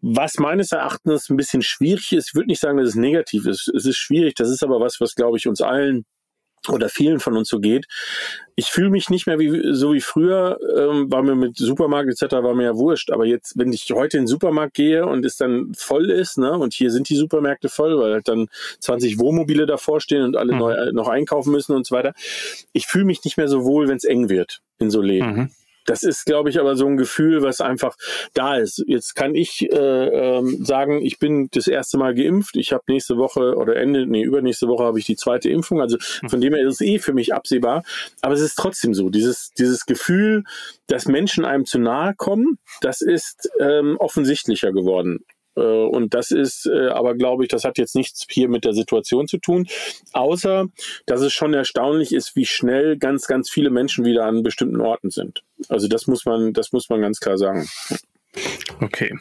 [0.00, 3.68] Was meines Erachtens ein bisschen schwierig ist, ich würde nicht sagen, dass es negativ ist.
[3.68, 4.34] Es ist schwierig.
[4.36, 6.06] Das ist aber was, was glaube ich uns allen
[6.68, 7.86] oder vielen von uns so geht.
[8.54, 12.34] Ich fühle mich nicht mehr wie so wie früher, ähm, war mir mit Supermarkt etc.
[12.42, 13.10] war mir ja wurscht.
[13.10, 16.52] Aber jetzt, wenn ich heute in den Supermarkt gehe und es dann voll ist, ne,
[16.52, 18.48] und hier sind die Supermärkte voll, weil halt dann
[18.80, 20.58] 20 Wohnmobile davor stehen und alle mhm.
[20.58, 22.12] neu, äh, noch einkaufen müssen und so weiter.
[22.72, 25.34] Ich fühle mich nicht mehr so wohl, wenn es eng wird in so Läden.
[25.34, 25.50] Mhm.
[25.86, 27.96] Das ist, glaube ich, aber so ein Gefühl, was einfach
[28.34, 28.82] da ist.
[28.86, 32.56] Jetzt kann ich äh, ähm, sagen, ich bin das erste Mal geimpft.
[32.56, 35.80] Ich habe nächste Woche oder Ende, nee, übernächste Woche habe ich die zweite Impfung.
[35.80, 35.96] Also
[36.28, 37.82] von dem her ist es eh für mich absehbar.
[38.22, 40.44] Aber es ist trotzdem so, dieses, dieses Gefühl,
[40.86, 45.24] dass Menschen einem zu nahe kommen, das ist ähm, offensichtlicher geworden.
[45.56, 48.72] Äh, und das ist äh, aber, glaube ich, das hat jetzt nichts hier mit der
[48.72, 49.66] Situation zu tun,
[50.12, 50.66] außer
[51.06, 55.10] dass es schon erstaunlich ist, wie schnell ganz, ganz viele Menschen wieder an bestimmten Orten
[55.10, 55.42] sind.
[55.68, 57.68] Also das muss man, das muss man ganz klar sagen.
[58.80, 59.18] Okay.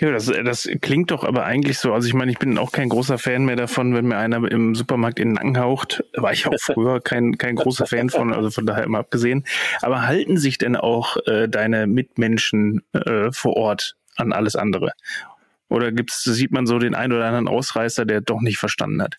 [0.00, 1.92] Ja, das, das klingt doch aber eigentlich so.
[1.92, 4.74] Also ich meine, ich bin auch kein großer Fan mehr davon, wenn mir einer im
[4.74, 6.04] Supermarkt in den Nacken haucht.
[6.14, 9.44] War ich auch früher kein, kein großer Fan von, also von daher immer abgesehen.
[9.82, 14.92] Aber halten sich denn auch äh, deine Mitmenschen äh, vor Ort an alles andere?
[15.68, 19.16] Oder gibt's, sieht man so den einen oder anderen Ausreißer, der doch nicht verstanden hat?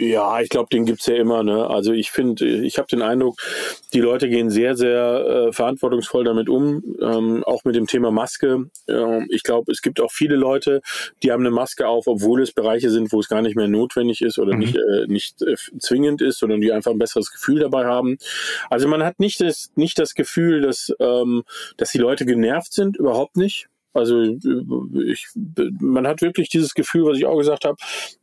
[0.00, 1.42] Ja, ich glaube, den gibt's ja immer.
[1.42, 1.68] Ne?
[1.68, 3.40] Also ich finde, ich habe den Eindruck,
[3.92, 8.70] die Leute gehen sehr, sehr äh, verantwortungsvoll damit um, ähm, auch mit dem Thema Maske.
[8.86, 10.82] Ähm, ich glaube, es gibt auch viele Leute,
[11.24, 14.22] die haben eine Maske auf, obwohl es Bereiche sind, wo es gar nicht mehr notwendig
[14.22, 14.60] ist oder mhm.
[14.60, 18.18] nicht, äh, nicht äh, zwingend ist, sondern die einfach ein besseres Gefühl dabei haben.
[18.70, 21.42] Also man hat nicht das, nicht das Gefühl, dass, ähm,
[21.76, 23.66] dass die Leute genervt sind, überhaupt nicht.
[23.94, 25.26] Also ich,
[25.80, 27.78] man hat wirklich dieses Gefühl, was ich auch gesagt habe,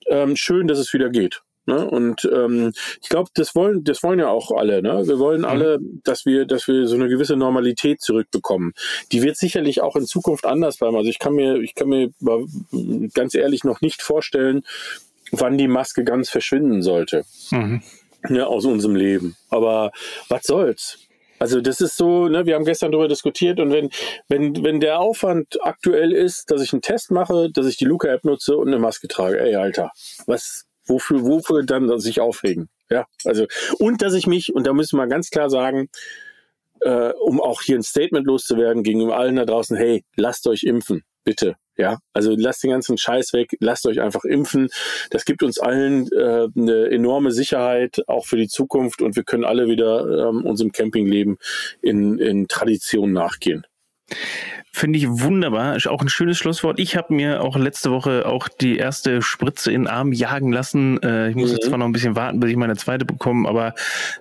[0.07, 1.41] ähm, schön, dass es wieder geht.
[1.65, 1.89] Ne?
[1.89, 4.81] Und ähm, ich glaube, das wollen, das wollen ja auch alle.
[4.81, 5.07] Ne?
[5.07, 5.45] Wir wollen mhm.
[5.45, 8.73] alle, dass wir, dass wir so eine gewisse Normalität zurückbekommen.
[9.11, 10.95] Die wird sicherlich auch in Zukunft anders bleiben.
[10.95, 12.11] Also ich kann mir, ich kann mir
[13.13, 14.63] ganz ehrlich noch nicht vorstellen,
[15.31, 17.25] wann die Maske ganz verschwinden sollte.
[17.51, 17.81] Mhm.
[18.29, 19.35] Ja, aus unserem Leben.
[19.49, 19.91] Aber
[20.29, 20.99] was soll's?
[21.37, 23.89] Also das ist so, ne, wir haben gestern darüber diskutiert und wenn,
[24.29, 28.23] wenn, wenn der Aufwand aktuell ist, dass ich einen Test mache, dass ich die Luca-App
[28.23, 29.91] nutze und eine Maske trage, ey Alter,
[30.27, 32.69] was, wofür, wofür dann sich aufregen?
[32.89, 33.45] Ja, also,
[33.79, 35.89] und dass ich mich, und da müssen wir ganz klar sagen,
[36.81, 41.03] äh, um auch hier ein Statement loszuwerden gegenüber allen da draußen, hey, lasst euch impfen,
[41.23, 41.55] bitte.
[41.77, 44.69] Ja, also lasst den ganzen Scheiß weg, lasst euch einfach impfen.
[45.09, 49.43] Das gibt uns allen äh, eine enorme Sicherheit, auch für die Zukunft und wir können
[49.43, 51.37] alle wieder ähm, unserem Campingleben
[51.81, 53.65] in, in Tradition nachgehen.
[54.71, 55.75] Finde ich wunderbar.
[55.75, 56.79] Ist auch ein schönes Schlusswort.
[56.79, 61.01] Ich habe mir auch letzte Woche auch die erste Spritze in den Arm jagen lassen.
[61.01, 61.55] Äh, ich muss mhm.
[61.55, 63.73] jetzt zwar noch ein bisschen warten, bis ich meine zweite bekomme, aber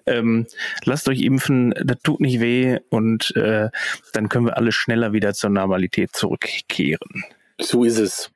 [0.06, 0.46] ähm,
[0.84, 3.68] lasst euch impfen, das tut nicht weh und äh,
[4.12, 7.24] dann können wir alle schneller wieder zur Normalität zurückkehren.
[7.60, 8.30] So ist es.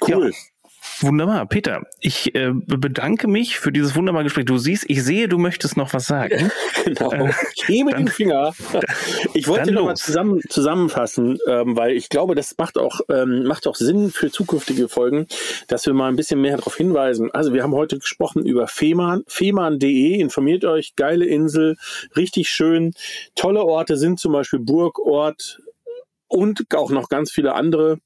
[0.00, 0.30] Cool.
[0.30, 0.53] Ja.
[1.00, 1.82] Wunderbar, Peter.
[2.00, 4.44] Ich äh, bedanke mich für dieses wunderbare Gespräch.
[4.44, 6.50] Du siehst, ich sehe, du möchtest noch was sagen.
[6.84, 7.10] genau.
[7.12, 8.52] Äh, ich hebe den Finger.
[9.34, 13.66] Ich wollte noch mal zusammen, zusammenfassen, ähm, weil ich glaube, das macht auch, ähm, macht
[13.66, 15.26] auch Sinn für zukünftige Folgen,
[15.68, 17.30] dass wir mal ein bisschen mehr darauf hinweisen.
[17.32, 20.20] Also wir haben heute gesprochen über Fehmarn, fehmarn.de.
[20.20, 21.76] Informiert euch, geile Insel,
[22.16, 22.92] richtig schön.
[23.34, 25.60] Tolle Orte sind zum Beispiel Burgort
[26.28, 27.98] und auch noch ganz viele andere.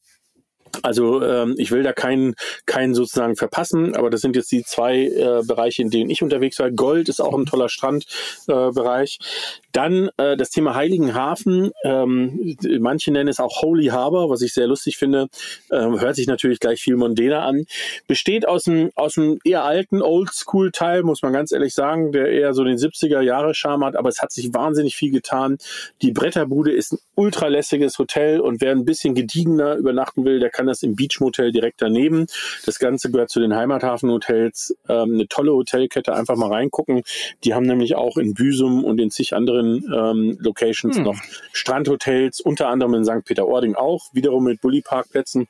[0.83, 2.35] Also ähm, ich will da keinen
[2.67, 6.59] keinen sozusagen verpassen, aber das sind jetzt die zwei äh, Bereiche, in denen ich unterwegs
[6.59, 6.71] war.
[6.71, 9.19] Gold ist auch ein toller Strandbereich.
[9.21, 9.25] Äh,
[9.73, 11.71] Dann äh, das Thema Heiligenhafen.
[11.85, 15.29] Ähm, manche nennen es auch Holy Harbor, was ich sehr lustig finde.
[15.71, 17.67] Ähm, hört sich natürlich gleich viel mondäner an.
[18.07, 22.29] Besteht aus einem aus einem eher alten Oldschool Teil, muss man ganz ehrlich sagen, der
[22.31, 25.59] eher so den 70er Jahre Charme hat, aber es hat sich wahnsinnig viel getan.
[26.03, 30.67] Die Bretterbude ist ein ultralässiges Hotel und wer ein bisschen gediegener übernachten will, der kann
[30.67, 32.27] das im Beach Motel direkt daneben.
[32.67, 34.77] Das Ganze gehört zu den Heimathafenhotels.
[34.89, 37.03] Ähm, eine tolle Hotelkette, einfach mal reingucken.
[37.45, 41.05] Die haben nämlich auch in Büsum und in zig anderen ähm, Locations hm.
[41.05, 41.21] noch
[41.53, 43.25] Strandhotels, unter anderem in St.
[43.25, 45.47] Peter-Ording auch, wiederum mit Bulli-Parkplätzen.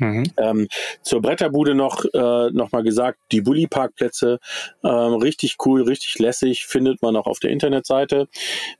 [0.00, 0.24] Mhm.
[0.38, 0.68] Ähm,
[1.02, 4.38] zur Bretterbude noch, äh, noch mal gesagt, die Bulli-Parkplätze,
[4.82, 8.28] ähm, richtig cool, richtig lässig, findet man auch auf der Internetseite.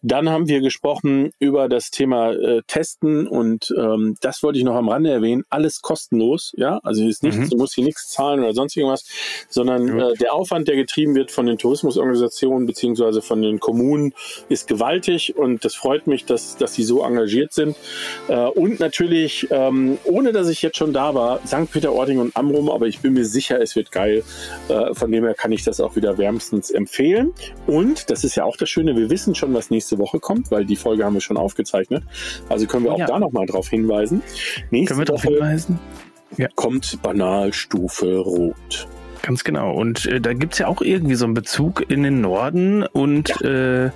[0.02, 4.74] Dann haben wir gesprochen über das Thema äh, Testen und ähm, das wollte ich noch
[4.74, 7.50] am Rande erwähnen, alles kostenlos, ja, also ist nichts, mhm.
[7.50, 9.04] du musst hier nichts zahlen oder sonst irgendwas,
[9.48, 14.14] sondern äh, der Aufwand, der getrieben wird von den Tourismusorganisationen beziehungsweise von den Kommunen,
[14.48, 17.76] ist gewaltig und das freut mich, dass, dass sie so engagiert sind.
[18.28, 21.70] Äh, und natürlich, ähm, ohne dass ich jetzt schon da war, St.
[21.70, 24.22] Peter-Ording und Amrum, aber ich bin mir sicher, es wird geil.
[24.68, 27.32] Äh, von dem her kann ich das auch wieder wärmstens empfehlen.
[27.66, 30.64] Und das ist ja auch das Schöne, wir wissen schon, was nächste Woche kommt, weil
[30.64, 32.04] die Folge haben wir schon aufgezeichnet.
[32.48, 33.06] Also können wir auch ja.
[33.06, 34.22] da nochmal drauf hinweisen.
[34.70, 35.78] Nächste können wir darauf hinweisen?
[36.36, 36.48] Ja.
[36.54, 38.88] Kommt Banalstufe Rot.
[39.22, 39.72] Ganz genau.
[39.72, 43.86] Und äh, da gibt's ja auch irgendwie so einen Bezug in den Norden und, ja.
[43.86, 43.90] äh,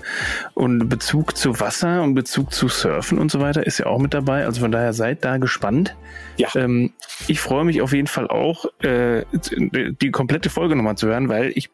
[0.54, 4.12] und Bezug zu Wasser und Bezug zu Surfen und so weiter ist ja auch mit
[4.12, 4.44] dabei.
[4.44, 5.96] Also von daher seid da gespannt.
[6.36, 6.48] Ja.
[6.54, 6.92] Ähm,
[7.26, 11.52] ich freue mich auf jeden Fall auch, äh, die komplette Folge nochmal zu hören, weil
[11.54, 11.70] ich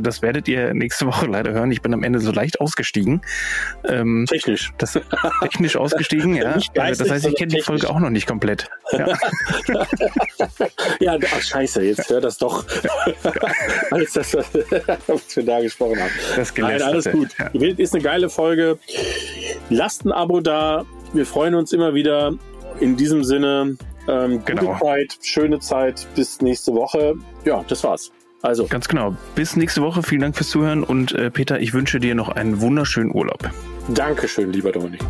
[0.00, 1.70] das werdet ihr nächste Woche leider hören.
[1.70, 3.22] Ich bin am Ende so leicht ausgestiegen.
[3.84, 4.72] Ähm, technisch.
[4.78, 4.98] Das,
[5.42, 6.58] technisch ausgestiegen, ja.
[6.74, 8.68] Geistig, das heißt, ich kenne die Folge auch noch nicht komplett.
[8.92, 9.06] Ja,
[11.00, 12.64] ja ach, scheiße, jetzt hör das doch.
[13.90, 16.12] alles das, was wir da gesprochen haben.
[16.36, 17.28] Das Nein, alles gut.
[17.38, 17.46] Ja.
[17.76, 18.78] Ist eine geile Folge.
[19.70, 20.84] Lasst ein Abo da.
[21.12, 22.34] Wir freuen uns immer wieder.
[22.80, 23.76] In diesem Sinne,
[24.08, 24.78] ähm, gute genau.
[24.78, 26.06] Zeit, schöne Zeit.
[26.14, 27.14] Bis nächste Woche.
[27.44, 28.10] Ja, das war's.
[28.44, 28.66] Also.
[28.66, 29.16] Ganz genau.
[29.34, 30.02] Bis nächste Woche.
[30.02, 33.50] Vielen Dank fürs Zuhören und äh, Peter, ich wünsche dir noch einen wunderschönen Urlaub.
[33.88, 35.00] Dankeschön, lieber Dominik.